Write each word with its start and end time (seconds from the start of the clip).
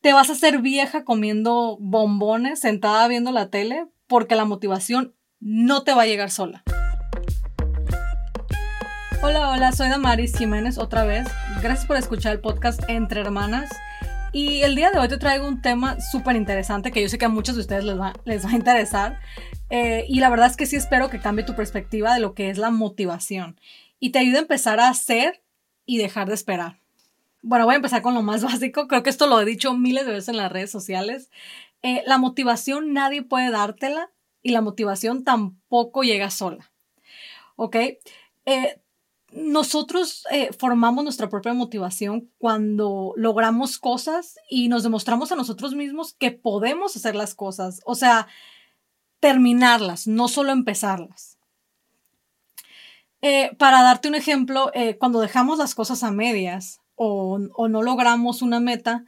te 0.00 0.14
vas 0.14 0.30
a 0.30 0.32
hacer 0.32 0.62
vieja 0.62 1.04
comiendo 1.04 1.76
bombones, 1.78 2.60
sentada 2.60 3.06
viendo 3.06 3.32
la 3.32 3.50
tele, 3.50 3.86
porque 4.06 4.34
la 4.34 4.46
motivación 4.46 5.14
no 5.40 5.84
te 5.84 5.92
va 5.92 6.02
a 6.02 6.06
llegar 6.06 6.30
sola. 6.30 6.62
Hola, 9.22 9.50
hola, 9.50 9.72
soy 9.72 9.90
Damaris 9.90 10.36
Jiménez 10.36 10.78
otra 10.78 11.04
vez. 11.04 11.28
Gracias 11.62 11.86
por 11.86 11.98
escuchar 11.98 12.32
el 12.32 12.40
podcast 12.40 12.80
Entre 12.88 13.20
Hermanas. 13.20 13.70
Y 14.32 14.62
el 14.62 14.74
día 14.74 14.90
de 14.90 14.98
hoy 14.98 15.08
te 15.08 15.18
traigo 15.18 15.46
un 15.46 15.60
tema 15.60 16.00
súper 16.00 16.36
interesante 16.36 16.92
que 16.92 17.02
yo 17.02 17.08
sé 17.08 17.18
que 17.18 17.26
a 17.26 17.28
muchos 17.28 17.56
de 17.56 17.62
ustedes 17.62 17.84
les 17.84 18.00
va, 18.00 18.14
les 18.24 18.46
va 18.46 18.50
a 18.50 18.54
interesar. 18.54 19.20
Eh, 19.68 20.06
y 20.08 20.20
la 20.20 20.30
verdad 20.30 20.46
es 20.46 20.56
que 20.56 20.64
sí 20.64 20.76
espero 20.76 21.10
que 21.10 21.20
cambie 21.20 21.44
tu 21.44 21.54
perspectiva 21.54 22.14
de 22.14 22.20
lo 22.20 22.34
que 22.34 22.48
es 22.48 22.56
la 22.56 22.70
motivación 22.70 23.60
y 23.98 24.10
te 24.10 24.20
ayude 24.20 24.38
a 24.38 24.42
empezar 24.42 24.80
a 24.80 24.88
hacer 24.88 25.42
y 25.84 25.98
dejar 25.98 26.28
de 26.28 26.34
esperar. 26.34 26.79
Bueno, 27.42 27.64
voy 27.64 27.74
a 27.74 27.76
empezar 27.76 28.02
con 28.02 28.14
lo 28.14 28.22
más 28.22 28.44
básico. 28.44 28.88
Creo 28.88 29.02
que 29.02 29.10
esto 29.10 29.26
lo 29.26 29.40
he 29.40 29.44
dicho 29.44 29.74
miles 29.74 30.06
de 30.06 30.12
veces 30.12 30.28
en 30.28 30.36
las 30.36 30.52
redes 30.52 30.70
sociales. 30.70 31.30
Eh, 31.82 32.02
la 32.06 32.18
motivación 32.18 32.92
nadie 32.92 33.22
puede 33.22 33.50
dártela 33.50 34.10
y 34.42 34.50
la 34.50 34.60
motivación 34.60 35.24
tampoco 35.24 36.02
llega 36.02 36.30
sola. 36.30 36.70
¿Ok? 37.56 37.76
Eh, 38.46 38.80
nosotros 39.32 40.26
eh, 40.30 40.50
formamos 40.58 41.04
nuestra 41.04 41.28
propia 41.28 41.54
motivación 41.54 42.30
cuando 42.38 43.12
logramos 43.16 43.78
cosas 43.78 44.36
y 44.48 44.68
nos 44.68 44.82
demostramos 44.82 45.30
a 45.30 45.36
nosotros 45.36 45.74
mismos 45.74 46.14
que 46.14 46.32
podemos 46.32 46.96
hacer 46.96 47.14
las 47.14 47.34
cosas. 47.34 47.80
O 47.84 47.94
sea, 47.94 48.26
terminarlas, 49.20 50.06
no 50.06 50.28
solo 50.28 50.52
empezarlas. 50.52 51.38
para 53.58 53.82
darte 53.82 54.08
un 54.08 54.14
ejemplo, 54.14 54.72
cuando 54.98 55.20
dejamos 55.20 55.58
las 55.58 55.74
cosas 55.74 56.02
a 56.02 56.10
medias, 56.10 56.79
o, 57.02 57.38
no 57.38 57.82
logramos 57.82 58.42
una 58.42 58.60
meta, 58.60 59.06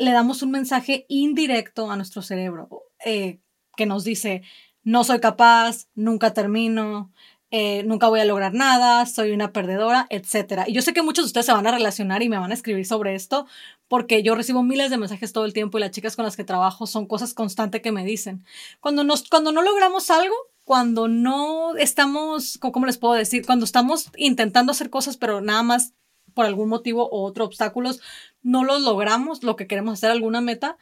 le 0.00 0.10
damos 0.10 0.42
un 0.42 0.52
mensaje 0.52 1.04
indirecto 1.08 1.90
a 1.90 1.96
nuestro 1.96 2.22
cerebro 2.22 2.84
eh, 3.04 3.40
que 3.76 3.84
nos 3.84 4.04
dice, 4.04 4.40
no 4.84 5.04
soy 5.04 5.20
capaz, 5.20 5.86
nunca 5.94 6.32
termino, 6.32 7.12
eh, 7.50 7.82
nunca 7.82 8.08
voy 8.08 8.20
a 8.20 8.24
lograr 8.24 8.54
nada, 8.54 9.04
soy 9.04 9.32
una 9.32 9.52
perdedora, 9.52 10.06
etc. 10.08 10.62
Y 10.66 10.72
yo 10.72 10.80
sé 10.80 10.94
que 10.94 11.02
muchos 11.02 11.24
de 11.24 11.26
ustedes 11.26 11.44
se 11.44 11.52
van 11.52 11.66
a 11.66 11.72
relacionar 11.72 12.22
y 12.22 12.30
me 12.30 12.38
van 12.38 12.52
a 12.52 12.54
escribir 12.54 12.86
sobre 12.86 13.14
esto 13.14 13.46
porque 13.86 14.22
yo 14.22 14.34
recibo 14.34 14.62
miles 14.62 14.88
de 14.88 14.96
mensajes 14.96 15.34
todo 15.34 15.44
el 15.44 15.52
tiempo 15.52 15.76
y 15.76 15.82
las 15.82 15.90
chicas 15.90 16.16
con 16.16 16.24
las 16.24 16.36
que 16.36 16.44
trabajo 16.44 16.86
son 16.86 17.04
cosas 17.04 17.34
constantes 17.34 17.82
que 17.82 17.92
me 17.92 18.06
dicen. 18.06 18.46
Cuando, 18.80 19.04
nos, 19.04 19.28
cuando 19.28 19.52
no 19.52 19.60
logramos 19.60 20.08
algo, 20.10 20.34
cuando 20.64 21.06
no 21.06 21.76
estamos, 21.76 22.58
¿cómo 22.58 22.86
les 22.86 22.96
puedo 22.96 23.12
decir? 23.12 23.44
Cuando 23.44 23.66
estamos 23.66 24.10
intentando 24.16 24.72
hacer 24.72 24.88
cosas 24.88 25.18
pero 25.18 25.42
nada 25.42 25.62
más 25.62 25.92
por 26.36 26.44
algún 26.46 26.68
motivo 26.68 27.08
o 27.08 27.24
otro 27.24 27.46
obstáculos 27.46 28.00
no 28.42 28.62
los 28.62 28.82
logramos, 28.82 29.42
lo 29.42 29.56
que 29.56 29.66
queremos 29.66 29.94
hacer, 29.94 30.10
alguna 30.10 30.42
meta, 30.42 30.76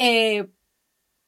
eh, 0.00 0.48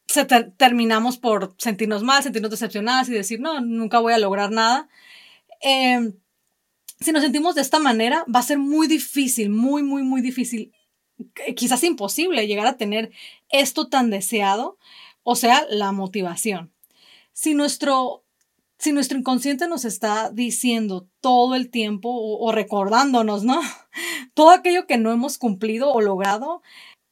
se 0.08 0.25
terminamos 0.25 1.19
por 1.19 1.55
sentirnos 1.58 2.02
mal, 2.02 2.22
sentirnos 2.22 2.50
decepcionadas 2.50 3.10
y 3.10 3.12
decir, 3.12 3.41
no, 3.41 3.60
nunca 3.60 4.00
voy 4.00 4.14
a 4.14 4.19
lograr 4.19 4.50
nada. 4.50 4.88
Em, 5.60 6.14
si 6.98 7.12
nos 7.12 7.22
sentimos 7.22 7.55
de 7.55 7.60
esta 7.60 7.78
manera, 7.78 8.25
va 8.34 8.41
a 8.41 8.42
ser 8.42 8.58
muy 8.58 8.88
difícil, 8.88 9.50
muy, 9.50 9.82
muy, 9.82 10.03
muy 10.03 10.22
difícil, 10.22 10.72
quizás 11.55 11.84
imposible 11.84 12.47
llegar 12.47 12.66
a 12.66 12.78
tener 12.78 13.12
esto 13.50 13.88
tan 13.88 14.08
deseado, 14.08 14.78
o 15.22 15.36
sea, 15.36 15.66
la 15.69 15.92
motivación. 15.92 16.72
Si 17.34 17.53
nuestro 17.53 18.25
si 18.79 18.93
nuestro 18.93 19.19
inconsciente 19.19 19.67
nos 19.67 19.84
está 19.84 20.31
diciendo 20.31 21.09
todo 21.21 21.55
el 21.55 21.71
tiempo 21.71 22.11
o, 22.11 22.53
recordándonos, 22.53 23.45
¿no? 23.45 23.61
Todo 24.34 24.51
aquello 24.51 24.87
que 24.87 24.98
no 24.98 25.11
hemos 25.11 25.37
cumplido 25.37 25.93
o 25.93 26.01
logrado 26.01 26.62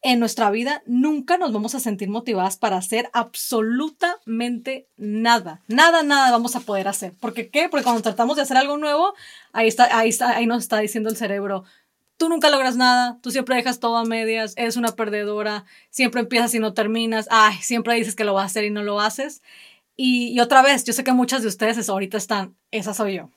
en 0.03 0.21
nuestra 0.21 0.51
vida, 0.51 0.83
nunca 0.87 1.39
nos 1.39 1.53
vamos 1.53 1.75
a 1.75 1.81
sentir 1.81 2.09
motivadas 2.09 2.57
para 2.57 2.77
hacer 2.77 3.11
absolutamente 3.13 4.87
nada. 4.97 5.63
Nada, 5.67 6.05
nada 6.05 6.31
vamos 6.31 6.55
a 6.55 6.61
poder 6.61 6.87
hacer. 6.87 7.15
¿Por 7.15 7.35
qué? 7.35 7.69
Porque 7.69 7.83
cuando 7.83 8.03
tratamos 8.03 8.37
de 8.37 8.43
hacer 8.43 8.57
algo 8.57 8.77
nuevo, 8.77 9.15
ahí, 9.53 9.67
está, 9.67 9.99
ahí, 9.99 10.11
está, 10.11 10.37
ahí 10.37 10.47
nos 10.47 10.63
está 10.63 10.79
diciendo 10.79 11.11
el 11.11 11.17
cerebro, 11.17 11.65
tú 12.17 12.29
nunca 12.29 12.51
logras 12.51 12.77
nada, 12.77 13.19
tú 13.21 13.33
siempre 13.33 13.57
dejas 13.57 13.81
todo 13.81 13.97
a 13.97 14.05
medias, 14.05 14.55
eres 14.57 14.77
una 14.77 14.93
perdedora, 14.93 15.65
siempre 15.91 16.21
empiezas 16.21 16.55
y 16.55 16.61
no 16.61 16.73
terminas, 16.73 17.27
ay, 17.31 17.57
siempre 17.61 17.97
dices 17.97 18.15
que 18.15 18.25
lo 18.25 18.35
vas 18.35 18.45
a 18.45 18.47
hacer 18.47 18.65
y 18.65 18.71
no 18.71 18.85
lo 18.85 19.01
haces. 19.01 19.43
Y, 19.97 20.39
otra 20.41 20.63
vez, 20.63 20.85
yo 20.85 20.93
sé 20.93 21.05
que 21.05 21.13
muchas 21.13 21.43
de 21.43 21.49
ustedes 21.49 21.89
ahorita 21.89 22.19
están, 22.19 22.55
esa 22.71 22.93
soy 22.93 23.17
yo. 23.17 23.31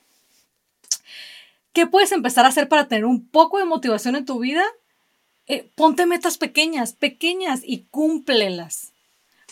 ¿Qué 1.72 1.88
puedes 1.88 2.12
empezar 2.12 2.46
a 2.46 2.50
hacer 2.50 2.68
para 2.68 2.88
tener 2.88 3.06
un 3.06 3.28
poco 3.28 3.60
de 3.60 3.66
motivación 3.66 4.16
en 4.16 4.26
tu 4.26 4.40
vida? 4.40 4.64
Eh, 5.48 5.72
ponte 5.76 6.06
metas 6.06 6.38
pequeñas, 6.38 6.94
pequeñas 6.94 7.62
y 7.64 7.86
cúmplelas. 7.90 8.92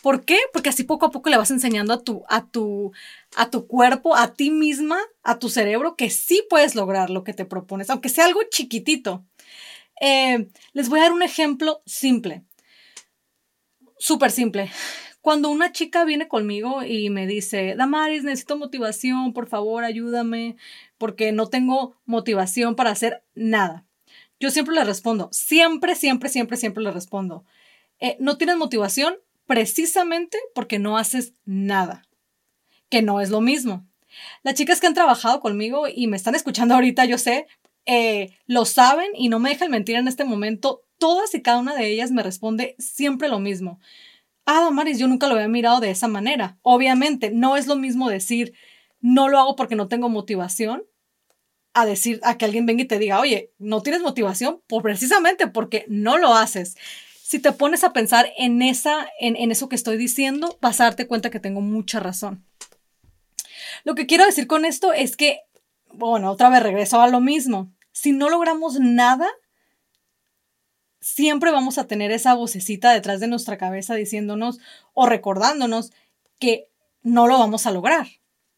¿Por 0.01 0.25
qué? 0.25 0.37
Porque 0.53 0.69
así 0.69 0.83
poco 0.83 1.05
a 1.05 1.11
poco 1.11 1.29
le 1.29 1.37
vas 1.37 1.51
enseñando 1.51 1.93
a 1.93 2.03
tu, 2.03 2.23
a 2.27 2.45
tu, 2.45 2.91
a 3.35 3.49
tu 3.49 3.67
cuerpo, 3.67 4.15
a 4.15 4.33
ti 4.33 4.51
misma, 4.51 4.99
a 5.23 5.39
tu 5.39 5.49
cerebro, 5.49 5.95
que 5.95 6.09
sí 6.09 6.43
puedes 6.49 6.75
lograr 6.75 7.09
lo 7.09 7.23
que 7.23 7.33
te 7.33 7.45
propones, 7.45 7.89
aunque 7.89 8.09
sea 8.09 8.25
algo 8.25 8.41
chiquitito. 8.49 9.23
Eh, 10.01 10.49
les 10.73 10.89
voy 10.89 10.99
a 10.99 11.03
dar 11.03 11.13
un 11.13 11.23
ejemplo 11.23 11.81
simple. 11.85 12.43
Súper 13.97 14.31
simple. 14.31 14.71
Cuando 15.27 15.49
una 15.49 15.73
chica 15.73 16.05
viene 16.05 16.29
conmigo 16.29 16.83
y 16.83 17.09
me 17.09 17.27
dice, 17.27 17.75
Damaris, 17.75 18.23
necesito 18.23 18.55
motivación, 18.55 19.33
por 19.33 19.49
favor, 19.49 19.83
ayúdame, 19.83 20.55
porque 20.97 21.33
no 21.33 21.47
tengo 21.47 21.97
motivación 22.05 22.77
para 22.77 22.91
hacer 22.91 23.25
nada. 23.35 23.85
Yo 24.39 24.51
siempre 24.51 24.73
le 24.73 24.85
respondo, 24.85 25.27
siempre, 25.33 25.95
siempre, 25.95 26.29
siempre, 26.29 26.55
siempre 26.55 26.81
le 26.81 26.91
respondo, 26.91 27.43
eh, 27.99 28.15
no 28.21 28.37
tienes 28.37 28.55
motivación 28.55 29.17
precisamente 29.45 30.37
porque 30.55 30.79
no 30.79 30.97
haces 30.97 31.33
nada, 31.43 32.07
que 32.87 33.01
no 33.01 33.19
es 33.19 33.29
lo 33.29 33.41
mismo. 33.41 33.85
Las 34.43 34.53
chicas 34.53 34.79
que 34.79 34.87
han 34.87 34.93
trabajado 34.93 35.41
conmigo 35.41 35.89
y 35.93 36.07
me 36.07 36.15
están 36.15 36.35
escuchando 36.35 36.73
ahorita, 36.73 37.03
yo 37.03 37.17
sé, 37.17 37.47
eh, 37.85 38.37
lo 38.45 38.63
saben 38.63 39.11
y 39.13 39.27
no 39.27 39.39
me 39.39 39.49
dejan 39.49 39.71
mentir 39.71 39.97
en 39.97 40.07
este 40.07 40.23
momento. 40.23 40.85
Todas 40.97 41.35
y 41.35 41.41
cada 41.41 41.59
una 41.59 41.75
de 41.75 41.85
ellas 41.89 42.11
me 42.11 42.23
responde 42.23 42.75
siempre 42.79 43.27
lo 43.27 43.39
mismo 43.39 43.81
ah, 44.47 44.61
Damaris, 44.61 44.97
yo 44.97 45.07
nunca 45.07 45.27
lo 45.27 45.35
había 45.35 45.47
mirado 45.47 45.79
de 45.79 45.91
esa 45.91 46.07
manera. 46.07 46.57
Obviamente, 46.63 47.29
no 47.29 47.57
es 47.57 47.67
lo 47.67 47.75
mismo 47.75 48.09
decir, 48.09 48.53
no 48.99 49.27
lo 49.27 49.37
hago 49.37 49.55
porque 49.55 49.75
no 49.75 49.87
tengo 49.87 50.09
motivación, 50.09 50.83
a 51.73 51.85
decir, 51.85 52.19
a 52.23 52.37
que 52.37 52.45
alguien 52.45 52.65
venga 52.65 52.81
y 52.81 52.87
te 52.87 52.97
diga, 52.97 53.19
oye, 53.19 53.51
no 53.59 53.83
tienes 53.83 54.01
motivación, 54.01 54.61
precisamente 54.81 55.45
porque 55.45 55.85
no 55.89 56.17
lo 56.17 56.33
haces. 56.33 56.75
Si 57.21 57.37
te 57.39 57.51
pones 57.51 57.83
a 57.83 57.93
pensar 57.93 58.31
en, 58.37 58.63
esa, 58.63 59.07
en, 59.19 59.35
en 59.35 59.51
eso 59.51 59.69
que 59.69 59.75
estoy 59.75 59.97
diciendo, 59.97 60.57
vas 60.59 60.81
a 60.81 60.85
darte 60.85 61.05
cuenta 61.05 61.29
que 61.29 61.39
tengo 61.39 61.61
mucha 61.61 61.99
razón. 61.99 62.45
Lo 63.83 63.95
que 63.95 64.07
quiero 64.07 64.25
decir 64.25 64.47
con 64.47 64.65
esto 64.65 64.93
es 64.93 65.17
que, 65.17 65.41
bueno, 65.93 66.31
otra 66.31 66.49
vez 66.49 66.63
regreso 66.63 67.01
a 67.01 67.09
lo 67.09 67.19
mismo. 67.19 67.71
Si 67.91 68.11
no 68.11 68.29
logramos 68.29 68.79
nada, 68.79 69.27
siempre 71.07 71.51
vamos 71.51 71.77
a 71.77 71.87
tener 71.87 72.11
esa 72.11 72.33
vocecita 72.33 72.91
detrás 72.91 73.19
de 73.19 73.27
nuestra 73.27 73.57
cabeza 73.57 73.95
diciéndonos 73.95 74.59
o 74.93 75.05
recordándonos 75.05 75.91
que 76.37 76.67
no 77.01 77.27
lo 77.27 77.39
vamos 77.39 77.65
a 77.65 77.71
lograr. 77.71 78.07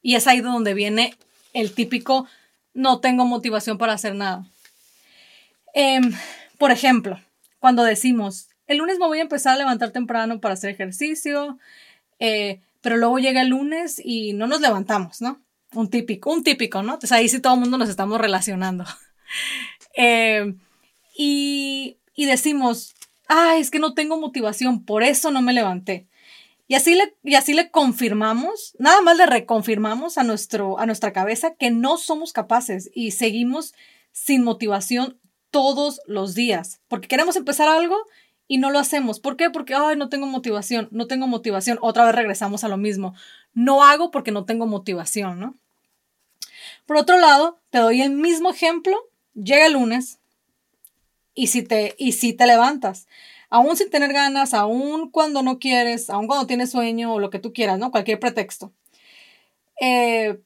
Y 0.02 0.16
es 0.16 0.26
ahí 0.28 0.42
donde 0.42 0.74
viene 0.74 1.16
el 1.54 1.74
típico 1.74 2.28
no 2.74 3.00
tengo 3.00 3.26
motivación 3.26 3.78
para 3.78 3.94
hacer 3.94 4.16
nada. 4.16 4.46
Em, 5.74 6.12
por 6.58 6.72
ejemplo, 6.72 7.20
cuando 7.60 7.84
decimos, 7.84 8.50
el 8.68 8.78
lunes 8.78 8.98
me 8.98 9.06
voy 9.06 9.20
a 9.20 9.24
empezar 9.24 9.54
a 9.54 9.58
levantar 9.58 9.92
temprano 9.92 10.40
para 10.40 10.56
hacer 10.56 10.72
ejercicio, 10.72 11.58
eh, 12.20 12.62
pero 12.82 12.98
luego 12.98 13.20
llega 13.20 13.42
el 13.42 13.50
lunes 13.50 14.02
y 14.04 14.34
no 14.34 14.48
nos 14.48 14.62
levantamos, 14.62 15.22
¿no? 15.22 15.40
Un 15.74 15.90
típico, 15.90 16.32
un 16.32 16.44
típico, 16.44 16.82
¿no? 16.82 16.94
Entonces 16.94 17.12
ahí 17.12 17.30
sí 17.30 17.40
todo 17.40 17.54
el 17.54 17.60
mundo 17.60 17.78
nos 17.78 17.90
estamos 17.90 18.20
relacionando. 18.20 18.86
Em, 19.94 20.60
y 21.22 21.99
y 22.20 22.26
decimos, 22.26 22.96
ay, 23.30 23.62
es 23.62 23.72
que 23.72 23.80
no 23.80 23.94
tengo 23.94 24.20
motivación, 24.20 24.84
por 24.84 25.04
eso 25.04 25.32
no 25.32 25.42
me 25.42 25.54
levanté. 25.54 26.10
Y 26.68 26.76
así 26.76 26.94
le, 26.94 27.16
y 27.24 27.36
así 27.36 27.54
le 27.54 27.72
confirmamos, 27.72 28.76
nada 28.78 29.02
más 29.02 29.16
le 29.16 29.26
reconfirmamos 29.26 30.18
a, 30.18 30.24
nuestro, 30.24 30.78
a 30.80 30.86
nuestra 30.86 31.14
cabeza 31.14 31.56
que 31.56 31.72
no 31.72 31.96
somos 31.96 32.34
capaces 32.34 32.92
y 32.94 33.12
seguimos 33.12 33.74
sin 34.12 34.44
motivación 34.44 35.18
todos 35.50 36.02
los 36.08 36.36
días, 36.36 36.82
porque 36.90 37.08
queremos 37.08 37.38
empezar 37.38 37.70
algo 37.70 37.96
y 38.50 38.58
no 38.58 38.70
lo 38.70 38.80
hacemos. 38.80 39.22
¿Por 39.22 39.38
qué? 39.38 39.50
Porque, 39.50 39.74
ay, 39.74 39.96
no 39.96 40.10
tengo 40.10 40.26
motivación, 40.26 40.90
no 40.92 41.08
tengo 41.08 41.26
motivación. 41.26 41.80
Otra 41.82 42.04
vez 42.04 42.16
regresamos 42.16 42.66
a 42.66 42.68
lo 42.68 42.76
mismo. 42.76 43.16
No 43.54 43.82
hago 43.82 44.12
porque 44.12 44.32
no 44.32 44.44
tengo 44.44 44.66
motivación, 44.66 45.40
¿no? 45.40 45.56
Por 46.86 46.98
otro 46.98 47.18
lado, 47.18 47.62
te 47.70 47.78
doy 47.78 48.02
el 48.02 48.12
mismo 48.12 48.50
ejemplo. 48.50 48.98
Llega 49.36 49.68
el 49.68 49.74
lunes, 49.74 50.19
y 51.40 51.48
si 51.48 51.64
te, 51.64 51.96
y 51.98 52.12
si 52.12 52.34
te 52.34 52.46
levantas. 52.46 53.08
Aún 53.50 53.78
sin 53.78 53.90
tener 53.90 54.12
ganas, 54.12 54.54
aún 54.54 55.10
cuando 55.10 55.42
no 55.42 55.58
quieres, 55.58 56.10
aún 56.10 56.28
cuando 56.28 56.48
tienes 56.48 56.72
sueño 56.72 57.14
o 57.14 57.20
lo 57.20 57.30
que 57.30 57.40
tú 57.40 57.54
quieras, 57.54 57.80
¿no? 57.80 57.92
Cualquier 57.92 58.20
pretexto. 58.20 58.74
Eh, 59.80 60.42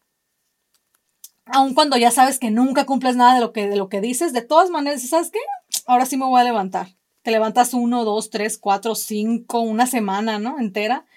aún 1.45 1.73
cuando 1.73 1.97
ya 1.97 2.11
sabes 2.11 2.37
que 2.37 2.51
nunca 2.51 2.85
cumples 2.85 3.15
nada 3.15 3.33
de 3.33 3.41
lo 3.41 3.51
que, 3.53 3.67
de 3.67 3.75
lo 3.75 3.89
que 3.89 4.01
dices, 4.01 4.33
de 4.33 4.43
todas 4.43 4.69
maneras, 4.69 5.01
¿sabes 5.01 5.31
qué? 5.31 5.39
Ahora 5.87 6.05
sí 6.05 6.15
me 6.15 6.25
voy 6.25 6.39
a 6.39 6.43
levantar. 6.43 6.89
te 7.23 7.31
levantas 7.31 7.73
uno, 7.73 8.03
dos, 8.03 8.29
tres, 8.29 8.59
cuatro, 8.59 8.93
cinco, 8.93 9.61
una 9.61 9.87
semana, 9.87 10.37
¿no? 10.37 10.59
Entera, 10.59 11.07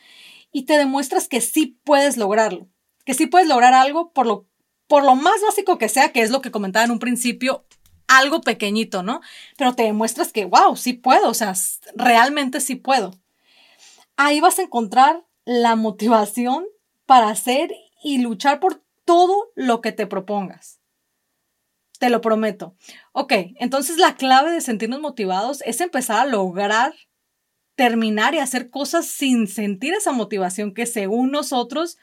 y 0.53 0.63
te 0.63 0.79
demuestras 0.79 1.29
que 1.29 1.43
sí 1.43 1.79
puedes 1.85 2.17
lograrlo, 2.17 2.67
que 3.05 3.13
sí 3.13 3.27
puedes 3.27 3.47
lograr 3.47 3.75
algo 3.75 4.11
por 4.13 4.27
lo, 4.27 4.47
por 4.87 5.05
lo 5.05 5.17
más 5.17 5.43
básico 5.47 5.77
que 5.77 5.91
sea, 5.91 6.13
que 6.13 6.23
es 6.23 6.31
lo 6.31 6.41
que 6.41 6.51
comentaba 6.51 6.87
en 6.87 6.93
un 6.93 6.99
principio, 6.99 7.67
algo 8.09 8.41
pequeñito, 8.41 9.03
¿no? 9.03 9.21
Pero 9.57 9.75
te 9.75 9.85
demuestras 9.85 10.33
que, 10.33 10.45
wow, 10.45 10.77
sí 10.77 10.93
puedo, 10.93 11.29
o 11.29 11.35
sea, 11.35 11.55
realmente 11.95 12.61
sí 12.61 12.77
puedo. 12.77 13.13
Ahí 14.17 14.41
vas 14.41 14.59
a 14.59 14.63
encontrar 14.63 15.25
la 15.45 15.77
motivación 15.77 16.67
para 17.05 17.29
hacer 17.29 17.73
y 18.03 18.19
luchar 18.19 18.61
por 18.61 18.83
todo 19.05 19.51
lo 19.55 19.81
que 19.81 19.93
te 19.93 20.07
propongas. 20.07 20.81
Te 21.99 22.11
lo 22.11 22.21
prometo. 22.21 22.77
Ok, 23.13 23.33
entonces 23.57 23.97
la 23.97 24.17
clave 24.17 24.51
de 24.53 24.61
sentirnos 24.61 25.01
motivados 25.01 25.63
es 25.63 25.81
empezar 25.81 26.19
a 26.19 26.27
lograr 26.27 26.95
terminar 27.77 28.35
y 28.35 28.39
hacer 28.39 28.71
cosas 28.71 29.07
sin 29.07 29.47
sentir 29.47 29.95
esa 29.95 30.11
motivación 30.13 30.75
que 30.75 30.87
según 30.87 31.31
nosotros 31.31 31.99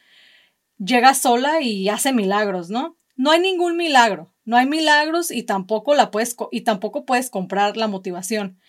llega 0.77 1.13
sola 1.15 1.61
y 1.61 1.89
hace 1.89 2.13
milagros, 2.13 2.69
¿no? 2.69 2.95
No 3.15 3.31
hay 3.31 3.39
ningún 3.39 3.75
milagro, 3.75 4.32
no 4.45 4.57
hay 4.57 4.65
milagros 4.65 5.31
y 5.31 5.43
tampoco 5.43 5.95
la 5.95 6.11
puedes 6.11 6.35
y 6.51 6.61
tampoco 6.61 7.05
puedes 7.05 7.29
comprar 7.29 7.77
la 7.77 7.87
motivación. 7.87 8.59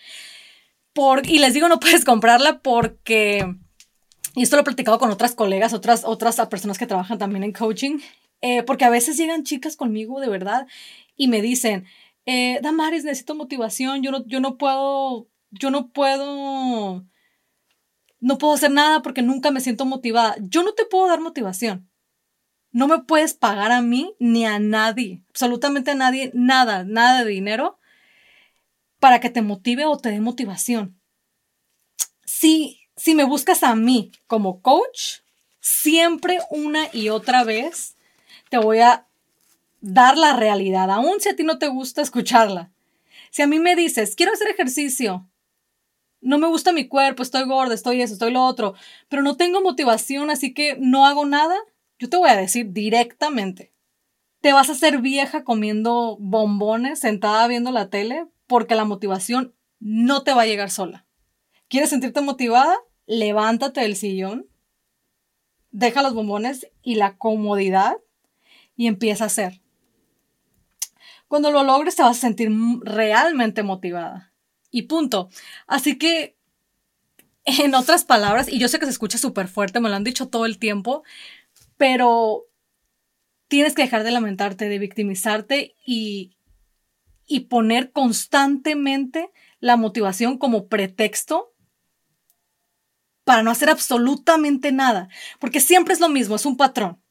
Por, 0.93 1.27
y 1.29 1.39
les 1.39 1.53
digo 1.53 1.67
no 1.67 1.79
puedes 1.81 2.05
comprarla 2.05 2.59
porque 2.59 3.55
y 4.35 4.43
esto 4.43 4.57
lo 4.57 4.61
he 4.61 4.65
platicado 4.65 4.99
con 4.99 5.11
otras 5.11 5.33
colegas, 5.35 5.73
otras 5.73 6.03
otras 6.03 6.35
personas 6.47 6.77
que 6.77 6.87
trabajan 6.87 7.17
también 7.17 7.43
en 7.43 7.53
coaching, 7.53 7.99
eh, 8.41 8.63
porque 8.63 8.85
a 8.85 8.89
veces 8.89 9.17
llegan 9.17 9.43
chicas 9.43 9.77
conmigo 9.77 10.19
de 10.19 10.29
verdad 10.29 10.67
y 11.15 11.27
me 11.29 11.41
dicen, 11.41 11.85
eh, 12.25 12.59
Damaris, 12.61 13.03
necesito 13.03 13.35
motivación, 13.35 14.01
yo 14.01 14.11
no, 14.11 14.25
yo 14.25 14.39
no 14.39 14.57
puedo, 14.57 15.27
yo 15.51 15.69
no 15.69 15.89
puedo, 15.89 17.05
no 18.19 18.37
puedo 18.37 18.53
hacer 18.53 18.71
nada 18.71 19.01
porque 19.01 19.21
nunca 19.21 19.51
me 19.51 19.61
siento 19.61 19.85
motivada. 19.85 20.35
Yo 20.41 20.63
no 20.63 20.73
te 20.73 20.85
puedo 20.85 21.07
dar 21.07 21.21
motivación. 21.21 21.89
No 22.75 22.89
me 22.89 22.99
puedes 22.99 23.33
pagar 23.33 23.71
a 23.71 23.81
mí 23.81 24.17
ni 24.19 24.45
a 24.45 24.59
nadie, 24.59 25.23
absolutamente 25.29 25.91
a 25.91 25.95
nadie, 25.95 26.31
nada, 26.33 26.83
nada 26.83 27.23
de 27.23 27.31
dinero 27.31 27.79
para 28.99 29.21
que 29.21 29.29
te 29.29 29.41
motive 29.41 29.85
o 29.85 29.97
te 29.97 30.09
dé 30.09 30.19
motivación. 30.19 30.99
Si, 32.25 32.81
si 32.97 33.15
me 33.15 33.23
buscas 33.23 33.63
a 33.63 33.75
mí 33.75 34.11
como 34.27 34.61
coach, 34.61 35.21
siempre 35.61 36.39
una 36.49 36.89
y 36.91 37.07
otra 37.07 37.45
vez 37.45 37.95
te 38.49 38.57
voy 38.57 38.79
a 38.79 39.07
dar 39.79 40.17
la 40.17 40.35
realidad, 40.35 40.91
aun 40.91 41.21
si 41.21 41.29
a 41.29 41.35
ti 41.37 41.45
no 41.45 41.57
te 41.57 41.69
gusta 41.69 42.01
escucharla. 42.01 42.73
Si 43.31 43.41
a 43.41 43.47
mí 43.47 43.57
me 43.57 43.77
dices, 43.77 44.17
quiero 44.17 44.33
hacer 44.33 44.49
ejercicio, 44.49 45.29
no 46.19 46.39
me 46.39 46.47
gusta 46.47 46.73
mi 46.73 46.89
cuerpo, 46.89 47.23
estoy 47.23 47.45
gorda, 47.45 47.73
estoy 47.73 48.01
eso, 48.01 48.15
estoy 48.15 48.33
lo 48.33 48.43
otro, 48.43 48.73
pero 49.07 49.21
no 49.21 49.37
tengo 49.37 49.61
motivación, 49.61 50.29
así 50.29 50.53
que 50.53 50.75
no 50.77 51.05
hago 51.05 51.25
nada, 51.25 51.55
yo 51.99 52.09
te 52.09 52.17
voy 52.17 52.29
a 52.29 52.35
decir 52.35 52.71
directamente, 52.71 53.73
te 54.41 54.53
vas 54.53 54.69
a 54.69 54.73
hacer 54.73 54.99
vieja 54.99 55.43
comiendo 55.43 56.17
bombones, 56.19 56.99
sentada 56.99 57.47
viendo 57.47 57.71
la 57.71 57.89
tele, 57.89 58.27
porque 58.47 58.75
la 58.75 58.85
motivación 58.85 59.55
no 59.79 60.23
te 60.23 60.33
va 60.33 60.43
a 60.43 60.45
llegar 60.47 60.69
sola. 60.69 61.05
¿Quieres 61.67 61.89
sentirte 61.89 62.21
motivada? 62.21 62.75
Levántate 63.07 63.81
del 63.81 63.95
sillón, 63.95 64.47
deja 65.71 66.01
los 66.01 66.13
bombones 66.13 66.67
y 66.81 66.95
la 66.95 67.17
comodidad 67.17 67.97
y 68.77 68.87
empieza 68.87 69.25
a 69.25 69.27
hacer. 69.27 69.61
Cuando 71.27 71.51
lo 71.51 71.63
logres 71.63 71.95
te 71.95 72.03
vas 72.03 72.17
a 72.17 72.21
sentir 72.21 72.51
realmente 72.83 73.63
motivada. 73.63 74.31
Y 74.71 74.83
punto. 74.83 75.29
Así 75.67 75.97
que, 75.97 76.37
en 77.45 77.75
otras 77.75 78.05
palabras, 78.05 78.47
y 78.47 78.59
yo 78.59 78.67
sé 78.67 78.79
que 78.79 78.85
se 78.85 78.91
escucha 78.91 79.17
súper 79.17 79.47
fuerte, 79.47 79.79
me 79.79 79.89
lo 79.89 79.95
han 79.95 80.03
dicho 80.03 80.29
todo 80.29 80.45
el 80.45 80.59
tiempo, 80.59 81.03
pero 81.77 82.45
tienes 83.47 83.73
que 83.73 83.83
dejar 83.83 84.03
de 84.03 84.11
lamentarte, 84.11 84.69
de 84.69 84.79
victimizarte 84.79 85.75
y, 85.85 86.37
y 87.25 87.41
poner 87.41 87.91
constantemente 87.91 89.31
la 89.59 89.77
motivación 89.77 90.37
como 90.37 90.67
pretexto 90.67 91.53
para 93.23 93.43
no 93.43 93.51
hacer 93.51 93.69
absolutamente 93.69 94.71
nada, 94.71 95.09
porque 95.39 95.59
siempre 95.59 95.93
es 95.93 95.99
lo 95.99 96.09
mismo, 96.09 96.35
es 96.35 96.45
un 96.45 96.57
patrón. 96.57 97.01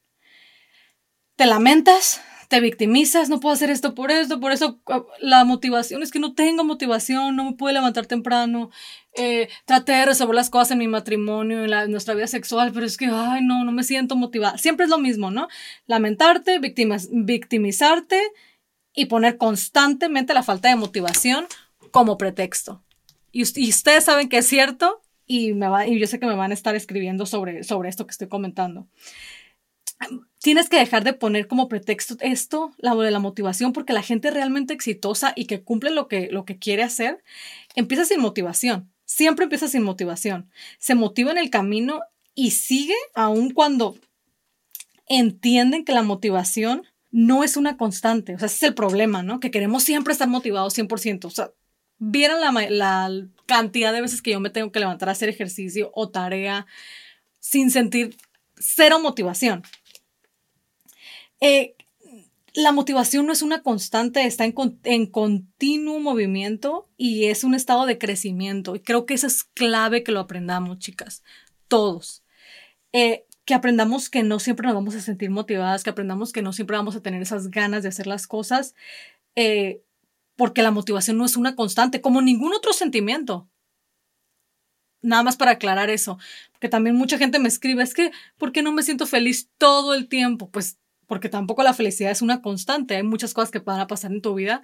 Te 1.35 1.45
lamentas, 1.45 2.21
te 2.47 2.59
victimizas, 2.59 3.29
no 3.29 3.39
puedo 3.39 3.53
hacer 3.53 3.69
esto 3.69 3.95
por 3.95 4.11
esto, 4.11 4.39
por 4.39 4.51
eso 4.51 4.79
ah, 4.87 5.03
la 5.19 5.43
motivación 5.43 6.03
es 6.03 6.11
que 6.11 6.19
no 6.19 6.33
tengo 6.33 6.63
motivación, 6.63 7.35
no 7.35 7.43
me 7.43 7.53
puedo 7.53 7.73
levantar 7.73 8.05
temprano, 8.05 8.69
eh, 9.13 9.49
traté 9.65 9.93
de 9.93 10.05
resolver 10.05 10.35
las 10.35 10.49
cosas 10.49 10.71
en 10.71 10.79
mi 10.79 10.87
matrimonio, 10.87 11.63
en, 11.63 11.91
nuestra 11.91 12.13
vida 12.13 12.27
sexual, 12.27 12.71
pero 12.73 12.85
es 12.85 12.97
que, 12.97 13.05
ay, 13.05 13.43
no, 13.43 13.63
no 13.63 13.71
me 13.71 13.83
siento 13.83 14.15
motivada. 14.15 14.57
Siempre 14.57 14.85
es 14.85 14.89
lo 14.89 14.97
mismo, 14.97 15.31
¿no? 15.31 15.47
Lamentarte, 15.87 16.59
victimizarte 16.59 18.21
y 18.93 19.05
poner 19.05 19.37
constantemente 19.37 20.33
la 20.33 20.43
falta 20.43 20.69
de 20.69 20.75
motivación 20.75 21.45
como 21.91 22.17
pretexto. 22.17 22.83
Y, 23.31 23.41
ustedes 23.43 24.03
saben 24.03 24.29
que 24.29 24.37
es 24.37 24.47
cierto 24.47 25.01
y, 25.25 25.53
me 25.53 25.67
va, 25.67 25.87
y 25.87 25.99
yo 25.99 26.07
sé 26.07 26.19
que 26.19 26.25
me 26.25 26.35
van 26.35 26.51
a 26.51 26.53
estar 26.53 26.75
escribiendo 26.75 27.25
sobre, 27.25 27.63
sobre 27.63 27.89
esto 27.89 28.05
que 28.05 28.11
estoy 28.11 28.27
comentando 28.27 28.87
tienes 30.39 30.69
que 30.69 30.77
dejar 30.77 31.03
de 31.03 31.13
poner 31.13 31.47
como 31.47 31.67
pretexto 31.67 32.17
esto, 32.19 32.73
la 32.77 32.95
de 32.95 33.11
la 33.11 33.19
motivación, 33.19 33.73
porque 33.73 33.93
la 33.93 34.01
gente 34.01 34.31
realmente 34.31 34.73
exitosa 34.73 35.33
y 35.35 35.45
que 35.45 35.63
cumple 35.63 35.91
lo 35.91 36.07
que, 36.07 36.29
lo 36.31 36.45
que 36.45 36.57
quiere 36.57 36.83
hacer, 36.83 37.23
empieza 37.75 38.05
sin 38.05 38.21
motivación. 38.21 38.91
Siempre 39.05 39.43
empieza 39.43 39.67
sin 39.67 39.83
motivación. 39.83 40.49
Se 40.79 40.95
motiva 40.95 41.31
en 41.31 41.37
el 41.37 41.49
camino 41.49 42.01
y 42.33 42.51
sigue 42.51 42.95
aun 43.13 43.51
cuando 43.51 43.97
entienden 45.07 45.85
que 45.85 45.93
la 45.93 46.03
motivación 46.03 46.83
no 47.11 47.43
es 47.43 47.55
una 47.55 47.77
constante. 47.77 48.35
O 48.35 48.39
sea, 48.39 48.47
ese 48.47 48.57
es 48.57 48.63
el 48.63 48.75
problema, 48.75 49.23
¿no? 49.23 49.39
Que 49.39 49.51
queremos 49.51 49.83
siempre 49.83 50.11
estar 50.11 50.27
motivados 50.27 50.77
100%. 50.77 51.25
O 51.25 51.29
sea, 51.29 51.51
vieran 51.97 52.41
la, 52.41 52.51
la 52.69 53.27
cantidad 53.45 53.93
de 53.93 54.01
veces 54.01 54.21
que 54.21 54.31
yo 54.31 54.39
me 54.39 54.49
tengo 54.49 54.71
que 54.71 54.79
levantar 54.79 55.09
a 55.09 55.13
hacer 55.13 55.29
ejercicio 55.29 55.91
o 55.93 56.09
tarea 56.09 56.65
sin 57.39 57.71
sentir 57.71 58.17
cero 58.57 58.99
motivación. 58.99 59.63
Eh, 61.47 61.75
la 62.55 62.71
motivación 62.71 63.27
no 63.27 63.31
es 63.31 63.43
una 63.43 63.61
constante, 63.61 64.25
está 64.25 64.45
en, 64.45 65.05
continuo 65.11 65.99
movimiento 65.99 66.89
y 66.97 67.25
es 67.25 67.43
un 67.43 67.53
estado 67.53 67.85
de 67.85 67.99
crecimiento. 67.99 68.75
Y 68.75 68.79
creo 68.79 69.05
que 69.05 69.13
eso 69.13 69.27
es 69.27 69.43
clave 69.43 70.01
que 70.01 70.11
lo 70.11 70.21
aprendamos, 70.21 70.79
chicas, 70.79 71.23
todos. 71.67 72.23
Eh, 72.93 73.25
que 73.45 73.53
aprendamos 73.53 74.09
que 74.09 74.23
no 74.23 74.39
siempre 74.39 74.65
nos 74.65 74.73
vamos 74.73 74.95
a 74.95 75.01
sentir 75.01 75.29
motivadas, 75.29 75.83
que 75.83 75.91
aprendamos 75.91 76.33
que 76.33 76.41
no 76.41 76.51
siempre 76.51 76.77
vamos 76.77 76.95
a 76.95 77.01
tener 77.01 77.21
esas 77.21 77.51
ganas 77.51 77.83
de 77.83 77.89
hacer 77.89 78.07
las 78.07 78.25
cosas, 78.25 78.73
eh, 79.35 79.83
porque 80.37 80.63
la 80.63 80.71
motivación 80.71 81.17
no 81.19 81.25
es 81.25 81.37
una 81.37 81.55
constante, 81.55 82.01
como 82.01 82.23
ningún 82.23 82.55
otro 82.55 82.73
sentimiento. 82.73 83.47
Nada 85.03 85.21
más 85.21 85.37
para 85.37 85.51
aclarar 85.51 85.91
eso, 85.91 86.17
que 86.59 86.69
también 86.69 86.95
mucha 86.95 87.19
gente 87.19 87.37
me 87.37 87.49
escribe, 87.49 87.83
es 87.83 87.93
que, 87.93 88.11
¿por 88.39 88.51
qué 88.51 88.63
no 88.63 88.71
me 88.71 88.81
siento 88.81 89.05
feliz 89.05 89.51
todo 89.59 89.93
el 89.93 90.07
tiempo? 90.07 90.49
Pues 90.49 90.79
porque 91.07 91.29
tampoco 91.29 91.63
la 91.63 91.73
felicidad 91.73 92.11
es 92.11 92.21
una 92.21 92.41
constante. 92.41 92.95
Hay 92.95 93.03
muchas 93.03 93.33
cosas 93.33 93.51
que 93.51 93.59
van 93.59 93.79
a 93.79 93.87
pasar 93.87 94.11
en 94.11 94.21
tu 94.21 94.33
vida 94.35 94.63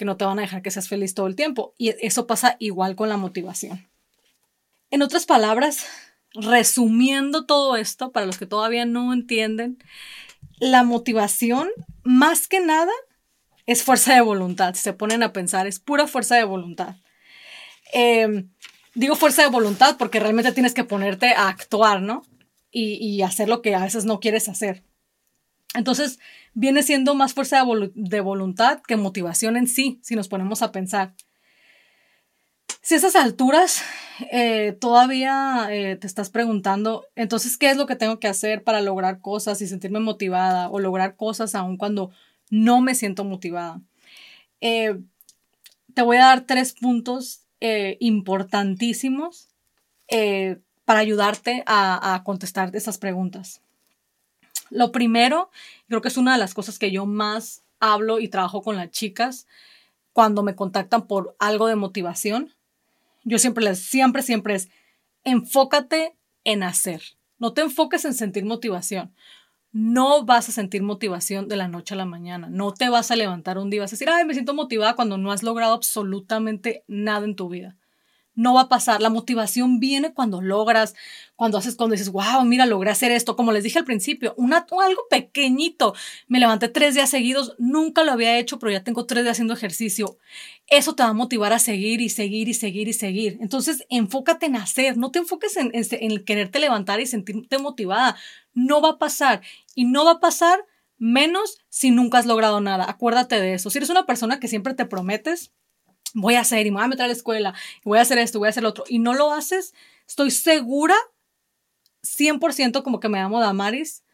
que 0.00 0.06
no 0.06 0.16
te 0.16 0.24
van 0.24 0.38
a 0.38 0.42
dejar 0.42 0.62
que 0.62 0.70
seas 0.70 0.88
feliz 0.88 1.12
todo 1.12 1.26
el 1.26 1.36
tiempo. 1.36 1.74
Y 1.76 1.90
eso 2.00 2.26
pasa 2.26 2.56
igual 2.58 2.96
con 2.96 3.10
la 3.10 3.18
motivación. 3.18 3.86
En 4.90 5.02
otras 5.02 5.26
palabras, 5.26 5.86
resumiendo 6.32 7.44
todo 7.44 7.76
esto, 7.76 8.10
para 8.10 8.24
los 8.24 8.38
que 8.38 8.46
todavía 8.46 8.86
no 8.86 9.12
entienden, 9.12 9.76
la 10.58 10.84
motivación, 10.84 11.68
más 12.02 12.48
que 12.48 12.60
nada, 12.60 12.92
es 13.66 13.82
fuerza 13.82 14.14
de 14.14 14.22
voluntad. 14.22 14.74
Si 14.74 14.80
se 14.80 14.94
ponen 14.94 15.22
a 15.22 15.34
pensar, 15.34 15.66
es 15.66 15.78
pura 15.78 16.06
fuerza 16.06 16.36
de 16.36 16.44
voluntad. 16.44 16.96
Em, 17.92 18.48
digo 18.94 19.16
fuerza 19.16 19.42
de 19.42 19.48
voluntad 19.48 19.98
porque 19.98 20.18
realmente 20.18 20.52
tienes 20.52 20.72
que 20.72 20.84
ponerte 20.84 21.34
a 21.34 21.48
actuar, 21.48 22.00
¿no? 22.00 22.22
y 22.72 23.20
hacer 23.22 23.48
lo 23.48 23.62
que 23.62 23.74
a 23.74 23.82
veces 23.82 24.04
no 24.04 24.20
quieres 24.20 24.48
hacer. 24.48 24.84
Entonces, 25.74 26.18
viene 26.52 26.82
siendo 26.82 27.14
más 27.14 27.34
fuerza 27.34 27.64
de, 27.94 28.20
voluntad 28.20 28.80
que 28.86 28.96
motivación 28.96 29.56
en 29.56 29.68
sí, 29.68 30.00
si 30.02 30.16
nos 30.16 30.28
ponemos 30.28 30.62
a 30.62 30.72
pensar. 30.72 31.14
Si 32.82 32.94
a 32.94 32.96
esas 32.96 33.14
alturas 33.14 33.82
eh, 34.32 34.76
todavía 34.80 35.68
eh, 35.70 35.96
te 35.96 36.06
estás 36.06 36.30
preguntando, 36.30 37.06
entonces, 37.14 37.56
¿qué 37.56 37.70
es 37.70 37.76
lo 37.76 37.86
que 37.86 37.94
tengo 37.94 38.18
que 38.18 38.26
hacer 38.26 38.64
para 38.64 38.80
lograr 38.80 39.20
cosas 39.20 39.60
y 39.62 39.68
sentirme 39.68 40.00
motivada 40.00 40.68
o 40.70 40.80
lograr 40.80 41.14
cosas 41.14 41.54
aun 41.54 41.76
cuando 41.76 42.10
no 42.48 42.80
me 42.80 42.94
siento 42.94 43.24
motivada? 43.24 43.80
Eh, 44.60 44.98
te 45.94 46.02
voy 46.02 46.16
a 46.16 46.26
dar 46.26 46.46
tres 46.46 46.72
puntos 46.72 47.42
importantísimos 47.98 49.48
para 50.86 51.00
ayudarte 51.00 51.62
a, 51.66 52.14
a 52.14 52.24
contestar 52.24 52.74
esas 52.74 52.96
preguntas. 52.96 53.60
Lo 54.70 54.92
primero, 54.92 55.50
creo 55.88 56.00
que 56.00 56.08
es 56.08 56.16
una 56.16 56.32
de 56.32 56.38
las 56.38 56.54
cosas 56.54 56.78
que 56.78 56.90
yo 56.90 57.06
más 57.06 57.62
hablo 57.80 58.20
y 58.20 58.28
trabajo 58.28 58.62
con 58.62 58.76
las 58.76 58.90
chicas 58.90 59.46
cuando 60.12 60.42
me 60.42 60.54
contactan 60.54 61.06
por 61.06 61.36
algo 61.38 61.66
de 61.66 61.76
motivación, 61.76 62.54
yo 63.24 63.38
siempre 63.38 63.64
les, 63.64 63.80
siempre, 63.80 64.22
siempre 64.22 64.54
es, 64.54 64.68
enfócate 65.24 66.16
en 66.44 66.62
hacer. 66.62 67.02
No 67.38 67.52
te 67.52 67.62
enfoques 67.62 68.04
en 68.04 68.14
sentir 68.14 68.44
motivación. 68.44 69.14
No 69.72 70.24
vas 70.24 70.48
a 70.48 70.52
sentir 70.52 70.82
motivación 70.82 71.46
de 71.46 71.56
la 71.56 71.68
noche 71.68 71.94
a 71.94 71.96
la 71.96 72.06
mañana. 72.06 72.48
No 72.50 72.72
te 72.74 72.88
vas 72.88 73.10
a 73.10 73.16
levantar 73.16 73.56
un 73.58 73.70
día 73.70 73.78
y 73.78 73.80
vas 73.80 73.92
a 73.92 73.96
decir, 73.96 74.08
ay, 74.10 74.24
me 74.24 74.34
siento 74.34 74.52
motivada 74.52 74.96
cuando 74.96 75.16
no 75.16 75.30
has 75.30 75.42
logrado 75.42 75.74
absolutamente 75.74 76.84
nada 76.88 77.24
en 77.24 77.36
tu 77.36 77.48
vida 77.48 77.79
no 78.34 78.54
va 78.54 78.62
a 78.62 78.68
pasar. 78.68 79.00
La 79.00 79.10
motivación 79.10 79.80
viene 79.80 80.12
cuando 80.14 80.40
logras, 80.40 80.94
cuando 81.36 81.58
haces, 81.58 81.76
cuando 81.76 81.92
dices, 81.94 82.10
wow, 82.10 82.44
mira, 82.44 82.66
logré 82.66 82.90
hacer 82.90 83.12
esto. 83.12 83.36
Como 83.36 83.52
les 83.52 83.64
dije 83.64 83.78
al 83.78 83.84
principio, 83.84 84.34
una, 84.36 84.66
algo 84.84 85.02
pequeñito. 85.10 85.94
Me 86.28 86.40
levanté 86.40 86.68
tres 86.68 86.94
días 86.94 87.10
seguidos, 87.10 87.54
nunca 87.58 88.04
lo 88.04 88.12
había 88.12 88.38
hecho, 88.38 88.58
pero 88.58 88.72
ya 88.72 88.84
tengo 88.84 89.06
tres 89.06 89.24
días 89.24 89.32
haciendo 89.32 89.54
ejercicio. 89.54 90.18
Eso 90.68 90.94
te 90.94 91.02
va 91.02 91.10
a 91.10 91.14
motivar 91.14 91.52
a 91.52 91.58
seguir 91.58 92.00
y 92.00 92.08
seguir 92.08 92.48
y 92.48 92.54
seguir 92.54 92.88
y 92.88 92.92
seguir. 92.92 93.38
Entonces, 93.40 93.84
enfócate 93.88 94.46
en 94.46 94.56
hacer, 94.56 94.96
no 94.96 95.10
te 95.10 95.18
enfoques 95.18 95.56
en, 95.56 95.70
en, 95.74 95.84
en 95.90 96.24
quererte 96.24 96.58
levantar 96.60 97.00
y 97.00 97.06
sentirte 97.06 97.58
motivada. 97.58 98.16
No 98.54 98.80
va 98.80 98.90
a 98.90 98.98
pasar. 98.98 99.42
Y 99.74 99.84
no 99.84 100.04
va 100.04 100.12
a 100.12 100.20
pasar 100.20 100.64
menos 100.98 101.58
si 101.68 101.90
nunca 101.90 102.18
has 102.18 102.26
logrado 102.26 102.60
nada. 102.60 102.88
Acuérdate 102.88 103.40
de 103.40 103.54
eso. 103.54 103.70
Si 103.70 103.78
eres 103.78 103.90
una 103.90 104.06
persona 104.06 104.38
que 104.38 104.48
siempre 104.48 104.74
te 104.74 104.84
prometes, 104.84 105.52
voy 106.14 106.34
a 106.34 106.40
hacer 106.40 106.66
y 106.66 106.70
me 106.70 106.76
voy 106.76 106.84
a 106.84 106.88
meter 106.88 107.04
a 107.04 107.08
la 107.08 107.12
escuela, 107.12 107.54
voy 107.84 107.98
a 107.98 108.02
hacer 108.02 108.18
esto, 108.18 108.38
voy 108.38 108.46
a 108.46 108.50
hacer 108.50 108.64
otro, 108.64 108.84
y 108.88 108.98
no 108.98 109.14
lo 109.14 109.32
haces, 109.32 109.74
estoy 110.06 110.30
segura, 110.30 110.96
100% 112.02 112.82
como 112.82 113.00
que 113.00 113.08
me 113.08 113.18
llamo 113.18 113.40
Damaris, 113.40 114.04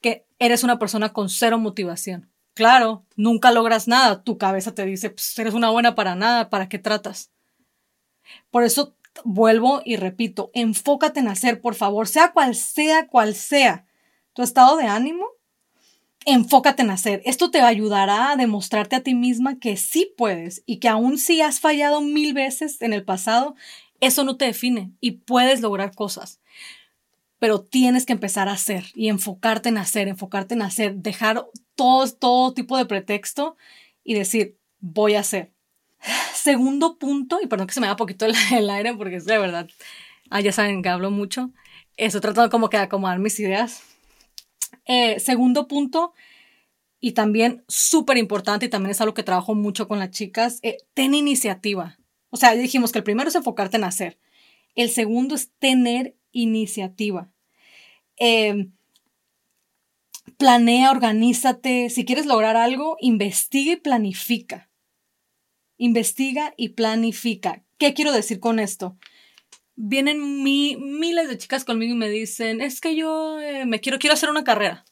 que 0.00 0.26
eres 0.38 0.64
una 0.64 0.78
persona 0.78 1.12
con 1.12 1.28
cero 1.28 1.58
motivación. 1.58 2.30
Claro, 2.54 3.06
nunca 3.16 3.52
logras 3.52 3.88
nada, 3.88 4.22
tu 4.22 4.36
cabeza 4.36 4.74
te 4.74 4.84
dice, 4.84 5.10
pues 5.10 5.38
eres 5.38 5.54
una 5.54 5.70
buena 5.70 5.94
para 5.94 6.14
nada, 6.14 6.50
¿para 6.50 6.68
qué 6.68 6.78
tratas? 6.78 7.30
Por 8.50 8.64
eso 8.64 8.96
vuelvo 9.24 9.82
y 9.84 9.96
repito, 9.96 10.50
enfócate 10.54 11.20
en 11.20 11.28
hacer, 11.28 11.60
por 11.60 11.74
favor, 11.74 12.08
sea 12.08 12.32
cual 12.32 12.54
sea, 12.54 13.06
cual 13.08 13.34
sea 13.34 13.86
tu 14.32 14.42
estado 14.42 14.76
de 14.76 14.86
ánimo, 14.86 15.26
enfócate 16.26 16.82
en 16.82 16.90
hacer. 16.90 17.22
Esto 17.24 17.50
te 17.50 17.60
ayudará 17.60 18.30
a 18.30 18.36
demostrarte 18.36 18.96
a 18.96 19.02
ti 19.02 19.14
misma 19.14 19.58
que 19.58 19.76
sí 19.76 20.12
puedes 20.16 20.62
y 20.66 20.78
que 20.78 20.88
aun 20.88 21.18
si 21.18 21.40
has 21.40 21.60
fallado 21.60 22.00
mil 22.00 22.34
veces 22.34 22.80
en 22.82 22.92
el 22.92 23.04
pasado, 23.04 23.54
eso 24.00 24.24
no 24.24 24.36
te 24.36 24.46
define 24.46 24.92
y 25.00 25.12
puedes 25.12 25.60
lograr 25.60 25.94
cosas. 25.94 26.40
Pero 27.38 27.62
tienes 27.62 28.04
que 28.04 28.12
empezar 28.12 28.48
a 28.48 28.52
hacer 28.52 28.84
y 28.94 29.08
enfocarte 29.08 29.70
en 29.70 29.78
hacer, 29.78 30.08
enfocarte 30.08 30.54
en 30.54 30.62
hacer, 30.62 30.96
dejar 30.96 31.46
todo, 31.74 32.10
todo 32.12 32.52
tipo 32.52 32.76
de 32.76 32.84
pretexto 32.84 33.56
y 34.04 34.14
decir, 34.14 34.58
voy 34.78 35.14
a 35.14 35.20
hacer. 35.20 35.52
Segundo 36.34 36.98
punto, 36.98 37.40
y 37.42 37.46
perdón 37.46 37.66
que 37.66 37.74
se 37.74 37.80
me 37.80 37.86
da 37.86 37.96
poquito 37.96 38.26
el, 38.26 38.70
aire 38.70 38.94
porque 38.94 39.16
es 39.16 39.24
de 39.24 39.38
verdad, 39.38 39.68
ah, 40.28 40.40
ya 40.40 40.52
saben 40.52 40.82
que 40.82 40.90
hablo 40.90 41.10
mucho, 41.10 41.50
estoy 41.96 42.20
tratando 42.20 42.50
como 42.50 42.68
que 42.68 42.76
de 42.76 42.84
acomodar 42.84 43.18
mis 43.18 43.40
ideas 43.40 43.89
eh, 44.92 45.20
segundo 45.20 45.68
punto, 45.68 46.14
y 46.98 47.12
también 47.12 47.62
súper 47.68 48.16
importante, 48.16 48.66
y 48.66 48.68
también 48.68 48.90
es 48.90 49.00
algo 49.00 49.14
que 49.14 49.22
trabajo 49.22 49.54
mucho 49.54 49.86
con 49.86 50.00
las 50.00 50.10
chicas, 50.10 50.58
eh, 50.62 50.78
ten 50.94 51.14
iniciativa. 51.14 52.00
O 52.30 52.36
sea, 52.36 52.54
dijimos 52.54 52.90
que 52.90 52.98
el 52.98 53.04
primero 53.04 53.28
es 53.28 53.36
enfocarte 53.36 53.76
en 53.76 53.84
hacer. 53.84 54.18
El 54.74 54.90
segundo 54.90 55.36
es 55.36 55.52
tener 55.60 56.16
iniciativa. 56.32 57.30
Em, 58.16 58.72
planea, 60.36 60.90
organízate. 60.90 61.88
Si 61.88 62.04
quieres 62.04 62.26
lograr 62.26 62.56
algo, 62.56 62.96
investiga 63.00 63.74
y 63.74 63.76
planifica. 63.76 64.70
Investiga 65.76 66.52
y 66.56 66.70
planifica. 66.70 67.62
¿Qué 67.78 67.94
quiero 67.94 68.10
decir 68.10 68.40
con 68.40 68.58
esto? 68.58 68.96
Vienen 69.82 70.42
miles 70.42 71.28
de 71.28 71.38
chicas 71.38 71.64
conmigo 71.64 71.94
y 71.94 71.96
me 71.96 72.10
dicen, 72.10 72.60
es 72.60 72.80
que 72.80 72.94
yo 72.94 73.40
eh, 73.40 73.64
me 73.64 73.80
quiero, 73.80 73.98
quiero 73.98 74.14
hacer 74.14 74.28
una 74.28 74.44
carrera. 74.44 74.84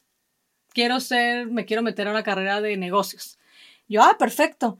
Quiero 0.73 0.99
ser, 0.99 1.47
me 1.47 1.65
quiero 1.65 1.83
meter 1.83 2.07
a 2.07 2.11
una 2.11 2.23
carrera 2.23 2.59
de 2.59 2.75
negocios. 2.75 3.37
Yo, 3.87 4.01
ah, 4.01 4.17
perfecto. 4.17 4.79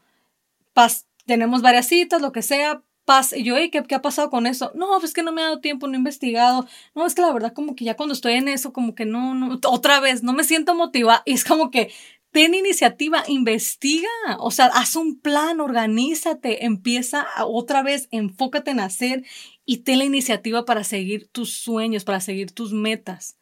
Pas, 0.73 1.05
tenemos 1.25 1.61
varias 1.61 1.87
citas, 1.87 2.21
lo 2.21 2.31
que 2.31 2.41
sea. 2.41 2.81
Pas, 3.05 3.33
y 3.33 3.43
yo, 3.43 3.55
¿qué, 3.71 3.83
¿qué 3.87 3.95
ha 3.95 4.01
pasado 4.01 4.29
con 4.29 4.47
eso? 4.47 4.71
No, 4.73 4.87
pues 4.99 5.05
es 5.05 5.13
que 5.13 5.23
no 5.23 5.31
me 5.31 5.41
ha 5.41 5.45
dado 5.45 5.59
tiempo, 5.59 5.87
no 5.87 5.93
he 5.93 5.97
investigado. 5.97 6.67
No, 6.95 7.05
es 7.05 7.13
que 7.13 7.21
la 7.21 7.31
verdad 7.31 7.53
como 7.53 7.75
que 7.75 7.85
ya 7.85 7.95
cuando 7.95 8.13
estoy 8.13 8.33
en 8.33 8.47
eso, 8.47 8.73
como 8.73 8.95
que 8.95 9.05
no, 9.05 9.35
no, 9.35 9.59
otra 9.65 9.99
vez, 9.99 10.23
no 10.23 10.33
me 10.33 10.43
siento 10.43 10.73
motivada. 10.73 11.21
Y 11.25 11.33
es 11.33 11.43
como 11.43 11.69
que 11.69 11.91
ten 12.31 12.53
iniciativa, 12.53 13.23
investiga, 13.27 14.09
o 14.39 14.51
sea, 14.51 14.67
haz 14.67 14.95
un 14.95 15.19
plan, 15.19 15.59
organízate, 15.59 16.65
empieza 16.65 17.27
otra 17.45 17.81
vez, 17.81 18.07
enfócate 18.11 18.71
en 18.71 18.79
hacer 18.79 19.23
y 19.69 19.77
ten 19.83 19.99
la 19.99 20.05
iniciativa 20.05 20.65
para 20.65 20.83
seguir 20.83 21.27
tus 21.27 21.53
sueños, 21.53 22.03
para 22.03 22.21
seguir 22.21 22.51
tus 22.51 22.73
metas. 22.73 23.37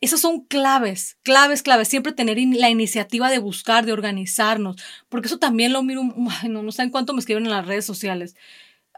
Esas 0.00 0.20
son 0.20 0.46
claves, 0.46 1.18
claves, 1.22 1.62
claves. 1.62 1.88
Siempre 1.88 2.12
tener 2.12 2.38
la 2.38 2.70
iniciativa 2.70 3.28
de 3.30 3.38
buscar, 3.38 3.84
de 3.84 3.92
organizarnos, 3.92 4.76
porque 5.10 5.26
eso 5.26 5.38
también 5.38 5.74
lo 5.74 5.82
miro, 5.82 6.02
no, 6.48 6.62
no 6.62 6.72
saben 6.72 6.90
cuánto 6.90 7.12
me 7.12 7.20
escriben 7.20 7.44
en 7.44 7.50
las 7.50 7.66
redes 7.66 7.84
sociales. 7.84 8.36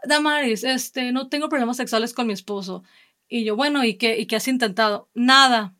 Damaris, 0.05 0.63
este, 0.63 1.11
no 1.11 1.27
tengo 1.27 1.49
problemas 1.49 1.75
sexuales 1.75 2.13
con 2.13 2.27
mi 2.27 2.33
esposo. 2.33 2.83
Y 3.27 3.43
yo, 3.43 3.57
bueno, 3.57 3.83
¿y 3.83 3.95
qué, 3.95 4.17
¿y 4.17 4.25
qué 4.25 4.37
has 4.37 4.47
intentado? 4.47 5.09
Nada. 5.13 5.75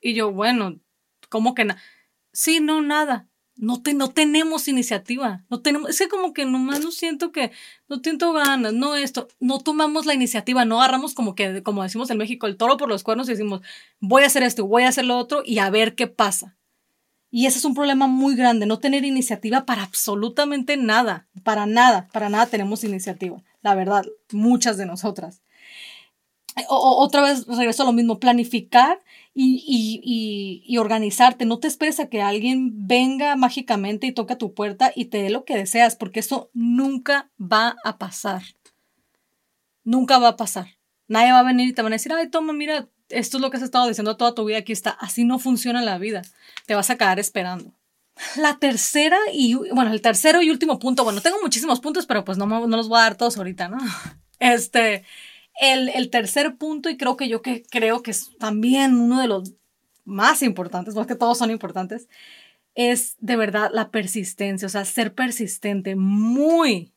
Y 0.00 0.14
yo, 0.14 0.32
bueno, 0.32 0.80
¿Cómo 1.30 1.54
que 1.54 1.64
nada? 1.64 1.80
Sí, 2.32 2.58
no, 2.60 2.82
nada. 2.82 3.29
No, 3.60 3.82
te, 3.82 3.92
no 3.92 4.08
tenemos 4.08 4.68
iniciativa. 4.68 5.44
No 5.50 5.60
tenemos, 5.60 5.90
es 5.90 5.98
que 5.98 6.08
como 6.08 6.32
que 6.32 6.46
nomás 6.46 6.80
no 6.80 6.90
siento 6.90 7.30
que, 7.30 7.52
no 7.88 7.98
siento 7.98 8.32
ganas, 8.32 8.72
no 8.72 8.96
esto, 8.96 9.28
no 9.38 9.58
tomamos 9.58 10.06
la 10.06 10.14
iniciativa, 10.14 10.64
no 10.64 10.80
agarramos 10.80 11.12
como 11.12 11.34
que, 11.34 11.62
como 11.62 11.82
decimos 11.82 12.08
en 12.08 12.16
México, 12.16 12.46
el 12.46 12.56
toro 12.56 12.78
por 12.78 12.88
los 12.88 13.02
cuernos 13.02 13.28
y 13.28 13.32
decimos, 13.32 13.60
voy 14.00 14.22
a 14.22 14.26
hacer 14.26 14.42
esto, 14.42 14.66
voy 14.66 14.84
a 14.84 14.88
hacer 14.88 15.04
lo 15.04 15.18
otro 15.18 15.42
y 15.44 15.58
a 15.58 15.68
ver 15.68 15.94
qué 15.94 16.06
pasa. 16.06 16.56
Y 17.30 17.44
ese 17.44 17.58
es 17.58 17.64
un 17.66 17.74
problema 17.74 18.06
muy 18.06 18.34
grande, 18.34 18.64
no 18.64 18.78
tener 18.78 19.04
iniciativa 19.04 19.66
para 19.66 19.82
absolutamente 19.82 20.78
nada, 20.78 21.28
para 21.44 21.66
nada, 21.66 22.08
para 22.12 22.30
nada 22.30 22.46
tenemos 22.46 22.82
iniciativa, 22.82 23.42
la 23.60 23.74
verdad, 23.74 24.06
muchas 24.32 24.78
de 24.78 24.86
nosotras. 24.86 25.42
Otra 26.68 27.22
vez 27.22 27.46
regreso 27.46 27.82
a 27.82 27.86
lo 27.86 27.92
mismo, 27.92 28.18
planificar 28.18 29.00
y, 29.34 30.76
organizarte. 30.78 31.44
No 31.44 31.58
te 31.58 31.68
esperes 31.68 32.00
a 32.00 32.08
que 32.08 32.22
alguien 32.22 32.86
venga 32.86 33.36
mágicamente 33.36 34.06
y 34.06 34.12
toque 34.12 34.34
a 34.34 34.38
tu 34.38 34.54
puerta 34.54 34.92
y 34.94 35.06
te 35.06 35.22
dé 35.22 35.30
lo 35.30 35.44
que 35.44 35.56
deseas, 35.56 35.96
porque 35.96 36.20
eso 36.20 36.50
nunca 36.52 37.30
va 37.40 37.76
a 37.84 37.98
pasar. 37.98 38.42
Nunca 39.84 40.18
va 40.18 40.28
a 40.28 40.36
pasar. 40.36 40.78
Nadie 41.08 41.32
va 41.32 41.40
a 41.40 41.44
venir 41.44 41.68
y 41.68 41.72
te 41.72 41.82
van 41.82 41.92
a 41.92 41.96
decir, 41.96 42.12
ay, 42.12 42.28
toma, 42.28 42.52
mira, 42.52 42.88
esto 43.08 43.36
es 43.36 43.40
lo 43.40 43.50
que 43.50 43.56
has 43.56 43.62
estado 43.62 43.88
diciendo 43.88 44.16
toda 44.16 44.34
tu 44.34 44.44
vida, 44.44 44.58
aquí 44.58 44.72
está. 44.72 44.90
Así 44.90 45.24
no 45.24 45.38
funciona 45.38 45.82
la 45.82 45.98
vida. 45.98 46.22
Te 46.66 46.74
vas 46.74 46.90
a 46.90 46.96
quedar 46.96 47.18
esperando. 47.18 47.74
La 48.36 48.58
tercera 48.58 49.18
y, 49.32 49.54
bueno, 49.54 49.92
el 49.92 50.02
tercero 50.02 50.42
y 50.42 50.50
último 50.50 50.78
punto, 50.78 51.04
bueno, 51.04 51.20
tengo 51.20 51.38
muchísimos 51.42 51.80
puntos, 51.80 52.06
pero 52.06 52.24
pues 52.24 52.38
no, 52.38 52.46
no 52.46 52.76
los 52.76 52.88
voy 52.88 52.98
a 52.98 53.02
dar 53.02 53.16
todos 53.16 53.36
ahorita, 53.36 53.68
¿no? 53.68 53.78
Este, 54.40 55.04
el, 55.60 56.10
tercer 56.10 56.56
punto, 56.56 56.88
y 56.88 56.96
creo 56.96 57.16
que 57.16 57.28
yo 57.28 57.42
que 57.42 57.62
creo 57.62 58.02
que 58.02 58.10
es 58.10 58.30
también 58.38 58.98
uno 58.98 59.20
de 59.20 59.28
los 59.28 59.52
más 60.04 60.42
importantes, 60.42 60.94
más 60.94 61.06
que 61.06 61.14
todos 61.14 61.38
son 61.38 61.50
importantes, 61.50 62.08
es 62.74 63.16
de 63.20 63.36
verdad 63.36 63.70
la 63.72 63.90
persistencia, 63.90 64.66
o 64.66 64.70
sea, 64.70 64.84
ser 64.84 65.14
persistente, 65.14 65.96
muy, 65.96 66.92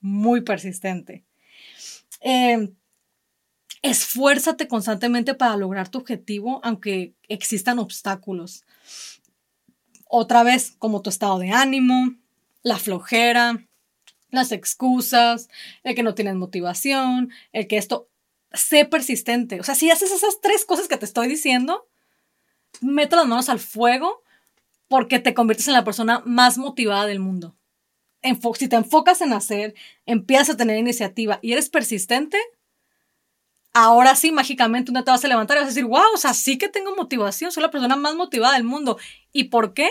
muy 0.00 0.40
persistente. 0.40 1.24
Em, 2.20 2.74
esfuérzate 3.82 4.66
constantemente 4.66 5.34
para 5.34 5.56
lograr 5.56 5.90
tu 5.90 5.98
objetivo, 5.98 6.60
aunque 6.64 7.14
existan 7.28 7.78
obstáculos. 7.78 8.64
Otra 10.08 10.42
vez, 10.42 10.74
como 10.78 11.02
tu 11.02 11.10
estado 11.10 11.38
de 11.38 11.50
ánimo, 11.50 12.14
la 12.62 12.78
flojera, 12.78 13.66
las 14.30 14.52
excusas, 14.52 15.48
el 15.82 15.94
que 15.94 16.02
no 16.02 16.14
tienes 16.14 16.34
motivación, 16.34 17.30
el 17.52 17.66
que 17.66 17.76
esto, 17.76 18.08
sé 18.52 18.84
persistente. 18.84 19.60
O 19.60 19.64
sea, 19.64 19.74
si 19.74 19.90
haces 19.90 20.12
esas 20.12 20.40
tres 20.40 20.64
cosas 20.64 20.88
que 20.88 20.96
te 20.96 21.04
estoy 21.04 21.28
diciendo, 21.28 21.88
meto 22.80 23.16
las 23.16 23.26
manos 23.26 23.48
al 23.48 23.60
fuego 23.60 24.22
porque 24.88 25.18
te 25.18 25.34
conviertes 25.34 25.68
en 25.68 25.74
la 25.74 25.84
persona 25.84 26.22
más 26.24 26.58
motivada 26.58 27.06
del 27.06 27.20
mundo. 27.20 27.56
si 28.58 28.68
te 28.68 28.76
enfocas 28.76 29.20
en 29.20 29.32
hacer, 29.32 29.74
empiezas 30.04 30.50
a 30.50 30.56
tener 30.56 30.78
iniciativa 30.78 31.38
y 31.42 31.52
eres 31.52 31.68
persistente, 31.68 32.38
ahora 33.72 34.16
sí, 34.16 34.32
mágicamente, 34.32 34.90
un 34.90 34.94
día 34.94 35.04
te 35.04 35.10
vas 35.10 35.24
a 35.24 35.28
levantar 35.28 35.56
y 35.56 35.60
vas 35.60 35.66
a 35.66 35.74
decir, 35.74 35.84
wow, 35.84 36.14
o 36.14 36.16
sea, 36.16 36.34
sí 36.34 36.56
que 36.56 36.68
tengo 36.68 36.96
motivación, 36.96 37.52
soy 37.52 37.62
la 37.62 37.70
persona 37.70 37.94
más 37.96 38.14
motivada 38.14 38.54
del 38.54 38.64
mundo. 38.64 38.98
¿Y 39.32 39.44
por 39.44 39.74
qué? 39.74 39.90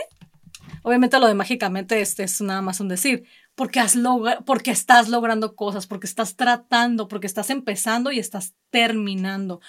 Obviamente 0.81 1.19
lo 1.19 1.27
de 1.27 1.35
mágicamente 1.35 2.01
este 2.01 2.23
es 2.23 2.41
nada 2.41 2.61
más 2.61 2.79
un 2.79 2.87
decir, 2.87 3.25
porque, 3.55 3.79
has 3.79 3.97
porque 4.45 4.71
estás 4.71 5.09
logrando 5.09 5.55
cosas, 5.55 5.87
porque 5.87 6.07
estás 6.07 6.35
tratando, 6.35 7.07
porque 7.07 7.27
estás 7.27 7.49
empezando 7.49 8.11
y 8.11 8.19
estás 8.19 8.53
terminando. 8.69 9.61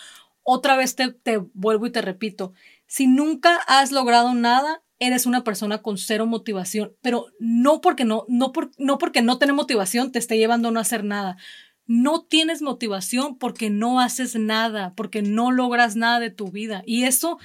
Otra 0.43 0.77
vez 0.77 0.97
te, 0.97 1.13
te 1.13 1.39
vuelvo 1.55 1.87
y 1.87 1.93
te 1.93 2.03
repito, 2.03 2.53
si 2.87 3.07
nunca 3.07 3.57
has 3.67 3.93
logrado 3.93 4.35
nada, 4.35 4.83
eres 4.99 5.27
una 5.27 5.45
persona 5.45 5.83
con 5.83 5.99
cero 5.99 6.27
motivación, 6.27 6.95
pero 7.03 7.27
no 7.39 7.81
porque 7.81 8.05
no, 8.05 8.25
no, 8.29 8.53
por, 8.53 8.71
no 8.79 8.99
porque 8.99 9.23
no 9.23 9.39
tener 9.39 9.55
motivación 9.55 10.13
te 10.13 10.19
esté 10.19 10.39
llevando 10.39 10.69
a 10.69 10.71
no 10.73 10.81
hacer 10.81 11.05
nada. 11.05 11.37
No 11.87 12.23
tienes 12.25 12.63
motivación 12.63 13.39
porque 13.39 13.71
no 13.71 14.01
haces 14.01 14.35
nada, 14.37 14.95
porque 14.97 15.23
no 15.23 15.53
logras 15.53 15.95
nada 15.95 16.19
de 16.19 16.31
tu 16.31 16.51
vida. 16.51 16.83
Y 16.87 17.05
eso, 17.05 17.39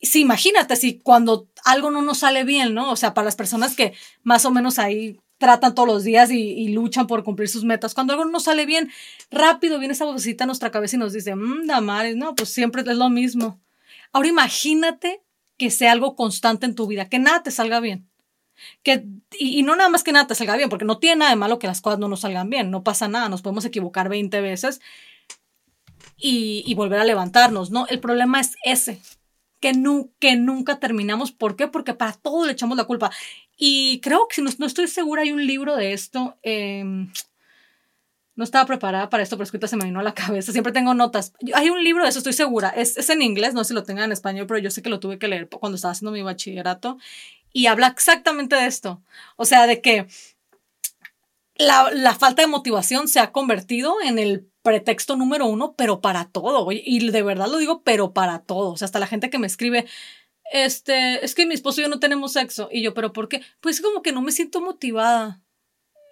sí, 0.00 0.20
imagínate 0.20 0.76
si 0.76 0.98
cuando 0.98 1.48
algo 1.64 1.90
no 1.90 2.02
nos 2.02 2.18
sale 2.18 2.44
bien, 2.44 2.74
¿no? 2.74 2.90
O 2.90 2.96
sea, 2.96 3.14
para 3.14 3.26
las 3.26 3.36
personas 3.36 3.74
que 3.74 3.94
más 4.22 4.44
o 4.44 4.50
menos 4.50 4.78
ahí 4.78 5.18
tratan 5.44 5.74
todos 5.74 5.86
los 5.86 6.04
días 6.04 6.30
y, 6.30 6.68
luchan 6.68 7.06
por 7.06 7.22
cumplir 7.22 7.50
sus 7.50 7.64
metas. 7.64 7.92
Cuando 7.92 8.14
algo 8.14 8.24
no 8.24 8.40
sale 8.40 8.64
bien, 8.64 8.90
rápido 9.30 9.78
viene 9.78 9.92
esa 9.92 10.06
vocecita 10.06 10.44
a 10.44 10.46
nuestra 10.46 10.70
cabeza 10.70 10.96
y 10.96 10.98
nos 10.98 11.12
dice, 11.12 11.36
mmm, 11.36 11.66
Damaris, 11.66 12.16
no, 12.16 12.34
pues 12.34 12.48
siempre 12.48 12.80
es 12.80 12.96
lo 12.96 13.10
mismo. 13.10 13.60
Ahora 14.10 14.28
imagínate 14.28 15.22
que 15.58 15.70
sea 15.70 15.92
algo 15.92 16.16
constante 16.16 16.64
en 16.64 16.74
tu 16.74 16.86
vida, 16.86 17.10
que 17.10 17.18
nada 17.18 17.42
te 17.42 17.50
salga 17.50 17.80
bien. 17.80 18.08
Que, 18.82 19.04
y, 19.38 19.62
no 19.64 19.76
nada 19.76 19.90
más 19.90 20.02
que 20.02 20.12
nada 20.12 20.26
te 20.26 20.34
salga 20.34 20.56
bien, 20.56 20.70
porque 20.70 20.86
no 20.86 20.96
tiene 20.96 21.16
nada 21.16 21.30
de 21.32 21.36
malo 21.36 21.58
que 21.58 21.66
las 21.66 21.82
cosas 21.82 21.98
no 21.98 22.08
nos 22.08 22.20
salgan 22.20 22.48
bien, 22.48 22.70
no 22.70 22.82
pasa 22.82 23.06
nada, 23.06 23.28
nos 23.28 23.42
podemos 23.42 23.66
equivocar 23.66 24.08
20 24.08 24.40
veces 24.40 24.80
y, 26.16 26.64
y 26.66 26.74
volver 26.74 27.00
a 27.00 27.04
levantarnos, 27.04 27.70
¿no? 27.70 27.86
El 27.88 28.00
problema 28.00 28.40
es 28.40 28.56
ese, 28.64 28.98
que, 29.64 29.72
que 30.18 30.36
nunca 30.36 30.78
terminamos. 30.78 31.32
¿Por 31.32 31.56
qué? 31.56 31.68
Porque 31.68 31.94
para 31.94 32.12
todo 32.12 32.44
le 32.44 32.52
echamos 32.52 32.76
la 32.76 32.84
culpa. 32.84 33.10
Y 33.56 34.00
creo 34.00 34.26
que, 34.28 34.36
si 34.36 34.42
no, 34.42 34.66
estoy 34.66 34.88
segura, 34.88 35.22
hay 35.22 35.32
un 35.32 35.46
libro 35.46 35.76
de 35.76 35.92
esto. 35.92 36.38
Em, 36.42 37.10
no 38.36 38.44
estaba 38.44 38.66
preparada 38.66 39.10
para 39.10 39.22
esto, 39.22 39.36
pero 39.36 39.44
escrita 39.44 39.68
se 39.68 39.76
me 39.76 39.84
vino 39.84 40.00
a 40.00 40.02
la 40.02 40.14
cabeza. 40.14 40.52
Siempre 40.52 40.72
tengo 40.72 40.94
notas. 40.94 41.32
Hay 41.54 41.70
un 41.70 41.82
libro 41.82 42.02
de 42.02 42.10
eso, 42.10 42.18
estoy 42.18 42.32
segura. 42.32 42.70
Es, 42.70 42.96
es 42.96 43.08
en 43.10 43.22
inglés, 43.22 43.54
no 43.54 43.62
sé 43.62 43.68
si 43.68 43.74
lo 43.74 43.84
tenga 43.84 44.04
en 44.04 44.12
español, 44.12 44.46
pero 44.46 44.58
yo 44.58 44.70
sé 44.70 44.82
que 44.82 44.90
lo 44.90 45.00
tuve 45.00 45.18
que 45.18 45.28
leer 45.28 45.48
cuando 45.48 45.76
estaba 45.76 45.92
haciendo 45.92 46.12
mi 46.12 46.22
bachillerato. 46.22 46.98
Y 47.52 47.66
habla 47.66 47.86
exactamente 47.88 48.56
de 48.56 48.66
esto. 48.66 49.02
O 49.36 49.44
sea, 49.44 49.66
de 49.66 49.80
que 49.80 50.08
la, 51.56 51.90
la 51.92 52.14
falta 52.14 52.42
de 52.42 52.48
motivación 52.48 53.06
se 53.06 53.20
ha 53.20 53.30
convertido 53.30 53.94
en 54.02 54.18
el 54.18 54.48
pretexto 54.64 55.14
número 55.16 55.46
uno, 55.46 55.74
pero 55.76 56.00
para 56.00 56.24
todo. 56.24 56.66
Y 56.72 57.10
de 57.10 57.22
verdad 57.22 57.48
lo 57.48 57.58
digo, 57.58 57.82
pero 57.84 58.12
para 58.12 58.40
todo. 58.40 58.72
O 58.72 58.76
sea, 58.76 58.86
hasta 58.86 58.98
la 58.98 59.06
gente 59.06 59.30
que 59.30 59.38
me 59.38 59.46
escribe, 59.46 59.86
este, 60.52 61.24
es 61.24 61.34
que 61.34 61.46
mi 61.46 61.54
esposo 61.54 61.80
y 61.80 61.84
yo 61.84 61.88
no 61.88 62.00
tenemos 62.00 62.32
sexo. 62.32 62.68
Y 62.70 62.82
yo, 62.82 62.94
¿pero 62.94 63.12
por 63.12 63.28
qué? 63.28 63.42
Pues 63.60 63.80
como 63.80 64.02
que 64.02 64.12
no 64.12 64.22
me 64.22 64.32
siento 64.32 64.60
motivada. 64.60 65.42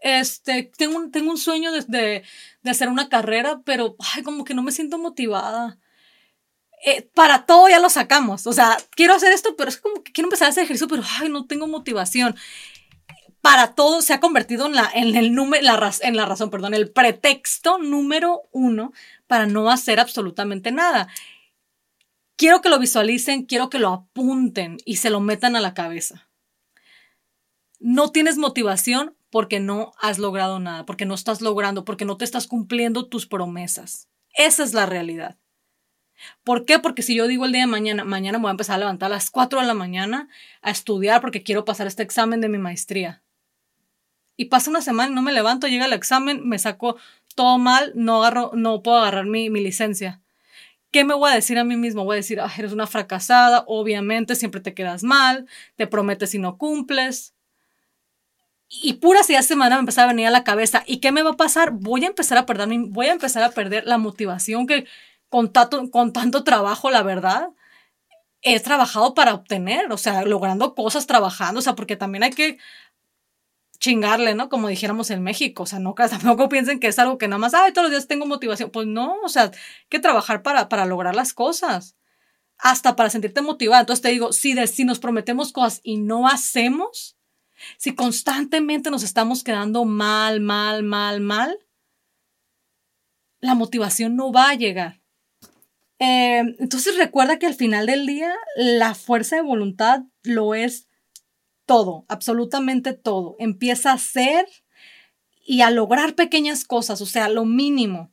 Este, 0.03 0.71
tengo 0.77 0.97
un, 0.97 1.13
tengo 1.13 1.31
un 1.31 1.39
sueño 1.39 1.71
de, 1.71 1.85
de, 2.63 2.71
hacer 2.71 2.89
una 2.89 3.09
carrera, 3.09 3.63
pero 3.65 3.97
ay, 4.15 4.23
como 4.23 4.45
que 4.45 4.55
no 4.55 4.63
me 4.63 4.73
siento 4.73 4.99
motivada. 4.99 5.79
Eh, 6.85 7.09
para 7.15 7.47
todo 7.47 7.69
ya 7.69 7.79
lo 7.79 7.89
sacamos. 7.89 8.47
O 8.47 8.53
sea, 8.53 8.77
quiero 8.97 9.15
hacer 9.15 9.33
esto, 9.33 9.55
pero 9.57 9.69
es 9.69 9.77
como 9.77 10.03
que 10.03 10.13
quiero 10.13 10.27
empezar 10.27 10.47
a 10.47 10.51
hacer 10.51 10.65
ejercicio, 10.65 10.89
pero 10.89 11.03
ay, 11.21 11.29
no 11.29 11.47
tengo 11.47 11.69
motivación. 11.69 12.35
Para 13.41 13.75
todo 13.75 14.03
se 14.03 14.13
ha 14.13 14.21
convertido 14.21 14.67
en 14.67 14.75
la, 14.75 14.91
en 14.93 15.17
el 15.17 15.35
número, 15.35 15.63
en 16.01 16.17
la 16.17 16.27
razón, 16.27 16.51
perdón, 16.51 16.75
el 16.75 16.91
pretexto 16.91 17.79
número 17.79 18.43
uno 18.53 18.93
para 19.27 19.47
no 19.47 19.71
hacer 19.71 20.01
absolutamente 20.01 20.73
nada 20.73 21.09
quiero 22.43 22.61
que 22.61 22.71
lo 22.71 22.81
visualicen, 22.81 23.45
quiero 23.45 23.71
que 23.71 23.79
lo 23.79 23.91
apunten 23.91 24.79
y 24.85 24.97
se 24.97 25.11
lo 25.11 25.21
metan 25.21 25.55
a 25.55 25.61
la 25.61 25.75
cabeza. 25.75 26.29
No 27.79 28.11
tienes 28.11 28.37
motivación 28.37 29.15
porque 29.31 29.61
no 29.61 29.93
has 30.01 30.19
logrado 30.19 30.59
nada, 30.59 30.85
porque 30.85 31.05
no 31.05 31.15
estás 31.15 31.41
logrando, 31.41 31.85
porque 31.85 32.05
no 32.05 32.17
te 32.17 32.25
estás 32.25 32.49
cumpliendo 32.49 33.07
tus 33.07 33.29
promesas. 33.29 34.09
Esa 34.37 34.65
es 34.65 34.75
la 34.75 34.87
realidad. 34.87 35.39
¿Por 36.43 36.65
qué? 36.65 36.81
Porque 36.81 37.03
si 37.03 37.15
yo 37.15 37.29
digo 37.29 37.45
el 37.45 37.53
día 37.53 37.61
de 37.61 37.69
mañana, 37.69 38.03
mañana 38.03 38.39
me 38.39 38.43
voy 38.43 38.49
a 38.49 38.59
empezar 38.59 38.75
a 38.75 38.79
levantar 38.81 39.13
a 39.13 39.15
las 39.15 39.31
4 39.31 39.61
de 39.61 39.67
la 39.67 39.75
mañana 39.75 40.29
a 40.63 40.73
estudiar 40.73 41.21
porque 41.21 41.45
quiero 41.45 41.65
pasar 41.65 41.87
este 41.87 42.03
examen 42.03 42.41
de 42.41 42.49
mi 42.49 42.59
maestría. 42.59 43.23
Y 44.37 44.47
pasa 44.47 44.69
una 44.69 44.81
semana 44.81 45.13
y 45.13 45.15
no 45.15 45.23
me 45.23 45.31
levanto, 45.31 45.69
llega 45.69 45.85
el 45.85 45.93
examen, 45.93 46.45
me 46.49 46.59
saco 46.59 46.97
todo 47.37 47.59
mal, 47.59 47.93
no, 47.95 48.25
agarro, 48.25 48.51
no 48.55 48.83
puedo 48.83 48.99
agarrar 48.99 49.27
mi, 49.27 49.49
mi 49.49 49.61
licencia. 49.61 50.22
¿Qué 50.93 51.05
me 51.05 51.15
voy 51.15 51.31
a 51.31 51.35
decir 51.35 51.59
a 51.59 51.65
mí 51.65 51.77
mismo? 51.77 52.05
Voy 52.05 52.15
a 52.15 52.17
decir, 52.17 52.41
ah, 52.41 52.53
eres 52.57 52.73
una 52.73 52.87
fracasada, 52.87 53.65
obviamente 53.67 54.37
siempre 54.37 54.61
te 54.61 54.75
quedas 54.75 55.03
mal, 55.03 55.47
te 55.77 55.87
prometes 55.87 56.35
y 56.35 56.39
no 56.39 56.59
cumples. 56.59 57.35
Y 58.69 58.95
puras 58.95 59.29
ideas 59.31 59.47
se 59.47 59.57
me 59.57 59.61
van 59.61 59.73
a 59.73 59.79
empezar 59.79 60.05
a 60.05 60.09
venir 60.09 60.27
a 60.27 60.31
la 60.31 60.45
cabeza. 60.45 60.83
¿Y 60.87 60.99
qué 60.99 61.11
me 61.13 61.23
va 61.23 61.31
a 61.31 61.37
pasar? 61.37 61.73
Voy 61.73 62.05
a 62.05 62.09
empezar 62.09 62.39
a 62.39 62.47
perder, 62.47 62.69
voy 62.89 63.07
a 63.07 63.13
empezar 63.13 63.43
a 63.43 63.51
perder 63.51 63.87
la 63.87 63.99
motivación 63.99 64.67
que 64.67 64.87
con 65.29 65.53
tanto, 65.53 65.91
con 65.91 66.13
tanto 66.13 66.45
trabajo, 66.45 66.91
la 66.91 67.03
verdad, 67.03 67.49
he 68.43 68.61
trabajado 68.61 69.15
para 69.15 69.35
obtener, 69.35 69.91
o 69.93 69.97
sea, 69.97 70.25
logrando 70.25 70.75
cosas, 70.75 71.07
trabajando, 71.07 71.61
o 71.61 71.63
sea, 71.63 71.75
porque 71.75 71.97
también 71.97 72.25
hay 72.25 72.31
que 72.31 72.59
chingarle, 73.83 74.37
¿no? 74.37 74.49
Como 74.49 74.69
dijéramos 74.69 75.11
en 75.11 75.25
México, 75.25 75.65
o 75.65 75.67
sea, 75.67 75.81
no 75.81 75.95
tampoco 76.11 76.49
piensen 76.49 76.79
que 76.79 76.87
es 76.87 76.99
algo 76.99 77.19
que 77.19 77.29
nada 77.29 77.39
más, 77.39 77.53
ay, 77.53 77.73
todos 77.73 77.87
los 77.87 77.91
días 77.91 78.07
tengo 78.07 78.27
motivación, 78.27 78.71
pues 78.71 78.87
no, 78.87 79.17
o 79.25 79.29
sea, 79.29 79.45
hay 79.45 79.51
que 79.91 79.99
trabajar 79.99 80.43
para, 80.43 80.69
para 80.69 80.87
lograr 80.87 81.17
las 81.17 81.35
cosas, 81.35 81.97
hasta 82.59 82.95
para 82.95 83.11
sentirte 83.11 83.43
motivada. 83.43 83.81
Entonces 83.81 84.03
te 84.03 84.11
digo, 84.11 84.33
si, 84.33 84.55
si 84.69 84.85
nos 84.85 85.01
prometemos 85.01 85.53
cosas 85.53 85.81
y 85.83 85.99
no 85.99 86.29
hacemos, 86.29 87.17
si 87.77 87.95
constantemente 87.95 88.89
nos 88.91 89.03
estamos 89.03 89.43
quedando 89.43 89.85
mal, 89.85 90.41
mal, 90.41 90.85
mal, 90.85 91.21
mal, 91.21 91.59
la 93.41 93.57
motivación 93.57 94.15
no 94.15 94.31
va 94.31 94.51
a 94.51 94.55
llegar. 94.55 95.01
Eh, 95.99 96.43
entonces 96.61 96.97
recuerda 96.97 97.41
que 97.41 97.47
al 97.47 97.55
final 97.55 97.87
del 97.87 98.07
día 98.07 98.33
la 98.55 98.95
fuerza 98.95 99.37
de 99.37 99.43
voluntad 99.43 100.03
lo 100.23 100.55
es 100.55 100.89
todo, 101.73 102.05
absolutamente 102.09 102.93
todo. 102.93 103.35
Empieza 103.39 103.93
a 103.93 103.95
hacer 103.95 104.45
y 105.43 105.63
a 105.63 105.71
lograr 105.71 106.15
pequeñas 106.15 106.67
cosas, 106.67 107.01
o 107.01 107.07
sea, 107.07 107.31
lo 107.31 107.47
mínimo. 107.47 108.13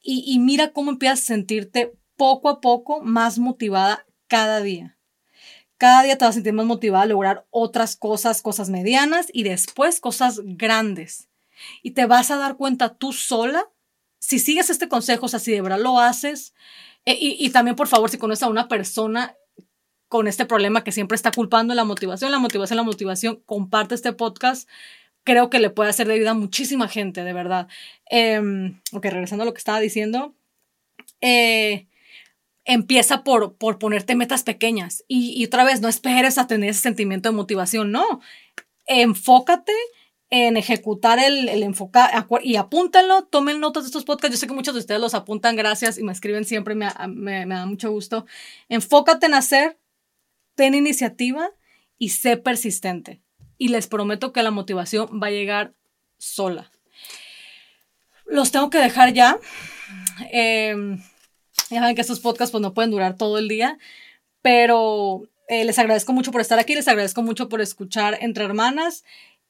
Y, 0.00 0.38
mira 0.38 0.72
cómo 0.72 0.92
empiezas 0.92 1.22
a 1.22 1.24
sentirte 1.24 1.94
poco 2.16 2.48
a 2.48 2.60
poco 2.60 3.00
más 3.02 3.40
motivada 3.40 4.06
cada 4.28 4.60
día. 4.60 4.96
Cada 5.78 6.04
día 6.04 6.16
te 6.16 6.24
vas 6.24 6.30
a 6.30 6.34
sentir 6.34 6.52
más 6.52 6.64
motivada 6.64 7.02
a 7.02 7.08
lograr 7.08 7.44
otras 7.50 7.96
cosas, 7.96 8.40
cosas 8.40 8.70
medianas 8.70 9.26
y 9.32 9.42
después 9.42 9.98
cosas 9.98 10.38
grandes. 10.44 11.28
Y 11.82 11.92
te 11.92 12.06
vas 12.06 12.30
a 12.30 12.36
dar 12.36 12.56
cuenta 12.56 12.94
tú 12.94 13.12
sola, 13.12 13.68
si 14.20 14.38
sigues 14.38 14.70
este 14.70 14.88
consejo, 14.88 15.26
o 15.26 15.28
sea, 15.28 15.40
si 15.40 15.50
de 15.50 15.60
verdad 15.60 15.80
lo 15.80 15.98
haces, 15.98 16.54
y, 17.04 17.36
y, 17.44 17.50
también 17.50 17.74
por 17.74 17.88
favor, 17.88 18.10
si 18.10 18.18
conoces 18.18 18.44
a 18.44 18.48
una 18.48 18.68
persona 18.68 19.34
con 20.12 20.28
este 20.28 20.44
problema 20.44 20.84
que 20.84 20.92
siempre 20.92 21.16
está 21.16 21.32
culpando 21.32 21.72
la 21.72 21.84
motivación, 21.84 22.30
la 22.30 22.38
motivación, 22.38 22.76
la 22.76 22.82
motivación, 22.82 23.42
comparte 23.46 23.94
este 23.94 24.12
podcast. 24.12 24.68
Creo 25.24 25.48
que 25.48 25.58
le 25.58 25.70
puede 25.70 25.88
hacer 25.88 26.06
de 26.06 26.12
ayuda 26.12 26.32
a 26.32 26.34
muchísima 26.34 26.86
gente, 26.86 27.24
de 27.24 27.32
verdad. 27.32 27.66
Eh, 28.10 28.38
ok, 28.92 29.06
regresando 29.06 29.44
a 29.44 29.46
lo 29.46 29.54
que 29.54 29.58
estaba 29.60 29.80
diciendo. 29.80 30.34
Eh, 31.22 31.86
empieza 32.66 33.24
por, 33.24 33.56
por 33.56 33.78
ponerte 33.78 34.14
metas 34.14 34.42
pequeñas 34.42 35.02
y, 35.08 35.42
otra 35.46 35.64
vez 35.64 35.80
no 35.80 35.88
esperes 35.88 36.36
a 36.36 36.46
tener 36.46 36.68
ese 36.68 36.82
sentimiento 36.82 37.30
de 37.30 37.34
motivación, 37.34 37.90
no. 37.90 38.20
Enfócate 38.84 39.72
en 40.28 40.58
ejecutar 40.58 41.20
el, 41.20 41.48
el 41.48 41.62
enfocar 41.62 42.10
y 42.42 42.56
apúntenlo, 42.56 43.24
tomen 43.24 43.60
notas 43.60 43.84
de 43.84 43.86
estos 43.86 44.04
podcasts. 44.04 44.36
Yo 44.36 44.40
sé 44.40 44.46
que 44.46 44.52
muchos 44.52 44.74
de 44.74 44.80
ustedes 44.80 45.00
los 45.00 45.14
apuntan, 45.14 45.56
gracias 45.56 45.96
y 45.96 46.02
me 46.02 46.12
escriben 46.12 46.44
siempre, 46.44 46.74
me, 46.74 46.90
me, 47.08 47.46
me 47.46 47.54
da 47.54 47.64
mucho 47.64 47.90
gusto. 47.90 48.26
Enfócate 48.68 49.24
en 49.24 49.32
hacer 49.32 49.78
ten 50.62 50.76
iniciativa 50.76 51.50
y 51.98 52.10
sé 52.10 52.36
persistente. 52.36 53.20
Y 53.58 53.66
les 53.70 53.88
prometo 53.88 54.32
que 54.32 54.44
la 54.44 54.52
motivación 54.52 55.20
va 55.20 55.26
a 55.26 55.32
llegar 55.32 55.74
sola. 56.18 56.70
Los 58.26 58.52
tengo 58.52 58.70
que 58.70 58.78
dejar 58.78 59.12
ya. 59.12 59.40
Em, 60.30 61.02
ya 61.68 61.80
saben 61.80 61.96
que 61.96 62.00
estos 62.00 62.20
podcasts 62.20 62.52
pues, 62.52 62.62
no 62.62 62.74
pueden 62.74 62.92
durar 62.92 63.16
todo 63.16 63.38
el 63.38 63.48
día, 63.48 63.76
pero 64.40 65.22
eh, 65.48 65.64
les 65.64 65.80
agradezco 65.80 66.12
mucho 66.12 66.30
por 66.30 66.40
estar 66.40 66.60
aquí, 66.60 66.76
les 66.76 66.86
agradezco 66.86 67.22
mucho 67.22 67.48
por 67.48 67.60
escuchar 67.60 68.18
Entre 68.20 68.44
Hermanas. 68.44 69.02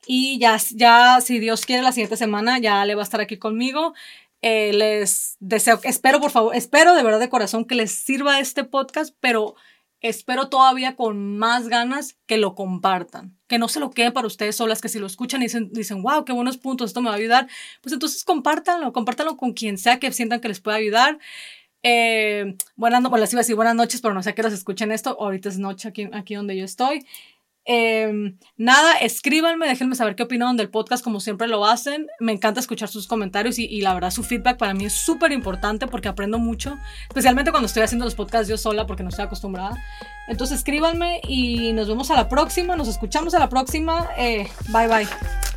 Y 0.07 0.39
ya, 0.39 0.57
ya, 0.75 1.21
si 1.21 1.41
Dios 1.41 1.67
quiere, 1.67 1.83
la 1.83 1.93
siguiente 1.93 2.17
semana 2.17 2.59
ya 2.59 2.87
le 2.87 2.95
va 2.95 3.03
a 3.03 3.05
estar 3.05 3.21
aquí 3.21 3.37
conmigo. 3.37 3.93
Eh, 4.41 4.73
les 4.73 5.37
deseo, 5.41 5.79
espero 5.83 6.23
por 6.23 6.31
favor, 6.31 6.57
espero 6.57 6.95
de 6.95 7.03
verdad 7.03 7.21
de 7.21 7.29
corazón 7.29 7.67
que 7.67 7.75
les 7.75 7.93
sirva 7.93 8.41
este 8.41 8.65
podcast, 8.65 9.15
pero 9.21 9.57
espero 10.03 10.49
todavía 10.49 10.97
con 10.97 11.39
más 11.39 11.69
ganas 11.69 12.17
que 12.27 12.37
lo 12.37 12.55
compartan, 12.55 13.39
que 13.47 13.59
no 13.59 13.69
se 13.69 13.81
lo 13.81 13.91
queden 13.91 14.13
para 14.13 14.27
ustedes 14.27 14.57
solas, 14.57 14.81
que 14.81 14.89
si 14.89 14.99
lo 14.99 15.07
escuchan 15.07 15.41
y 15.41 15.47
dicen, 15.47 15.71
dicen, 15.73 16.03
wow, 16.03 16.25
qué 16.25 16.33
buenos 16.33 16.59
puntos, 16.59 16.91
esto 16.91 17.01
me 17.01 17.09
va 17.09 17.15
a 17.15 17.19
ayudar, 17.19 17.49
pues 17.81 17.93
entonces 17.93 18.25
compártanlo, 18.25 18.93
compártanlo 18.93 19.37
con 19.37 19.53
quien 19.53 19.79
sea 19.79 19.99
que 20.01 20.13
sientan 20.13 20.41
que 20.41 20.49
les 20.49 20.61
pueda 20.61 20.77
ayudar. 20.77 21.19
Eh, 21.85 22.57
buenas, 22.77 23.03
bueno, 23.03 23.19
les 23.19 23.33
iba 23.33 23.41
a 23.41 23.43
decir 23.43 23.57
buenas 23.57 23.75
noches, 23.75 24.01
pero 24.01 24.15
no 24.15 24.23
sé 24.23 24.35
qué 24.35 24.43
los 24.43 24.53
escuchen 24.53 24.93
esto, 24.93 25.17
ahorita 25.21 25.49
es 25.49 25.59
noche 25.59 25.89
aquí, 25.89 26.09
aquí 26.13 26.35
donde 26.35 26.57
yo 26.57 26.65
estoy. 26.65 27.07
Em, 27.65 28.39
nada, 28.57 28.95
escríbanme, 28.95 29.69
déjenme 29.69 29.95
saber 29.95 30.17
qué 30.17 30.25
opinan 30.25 30.57
del 30.57 30.69
podcast 30.69 31.05
como 31.05 31.21
siempre 31.21 31.47
lo 31.47 31.65
hacen. 31.65 32.07
Me 32.19 32.33
encanta 32.33 32.61
escuchar 32.61 32.89
sus 32.89 33.07
comentarios 33.07 33.59
y, 33.59 33.81
la 33.81 33.95
verdad 33.95 34.11
su 34.11 34.23
feedback 34.23 34.59
para 34.59 34.75
mí 34.75 34.85
es 34.85 34.93
súper 34.93 35.33
importante 35.33 35.87
porque 35.87 36.09
aprendo 36.09 36.39
mucho, 36.39 36.77
especialmente 37.09 37.51
cuando 37.51 37.67
estoy 37.67 37.83
haciendo 37.83 38.05
los 38.05 38.15
podcasts 38.15 38.49
yo 38.49 38.57
sola 38.57 38.87
porque 38.87 39.03
no 39.03 39.11
estoy 39.11 39.25
acostumbrada. 39.27 39.77
Entonces 40.29 40.59
escríbanme 40.59 41.21
y 41.29 41.73
nos 41.73 41.89
vemos 41.89 42.11
a 42.11 42.17
la 42.17 42.29
próxima, 42.29 42.77
nos 42.77 42.89
escuchamos 42.89 43.35
a 43.35 43.39
la 43.39 43.49
próxima. 43.49 44.09
Eh, 44.17 44.49
bye 44.73 44.89
bye. 44.89 45.52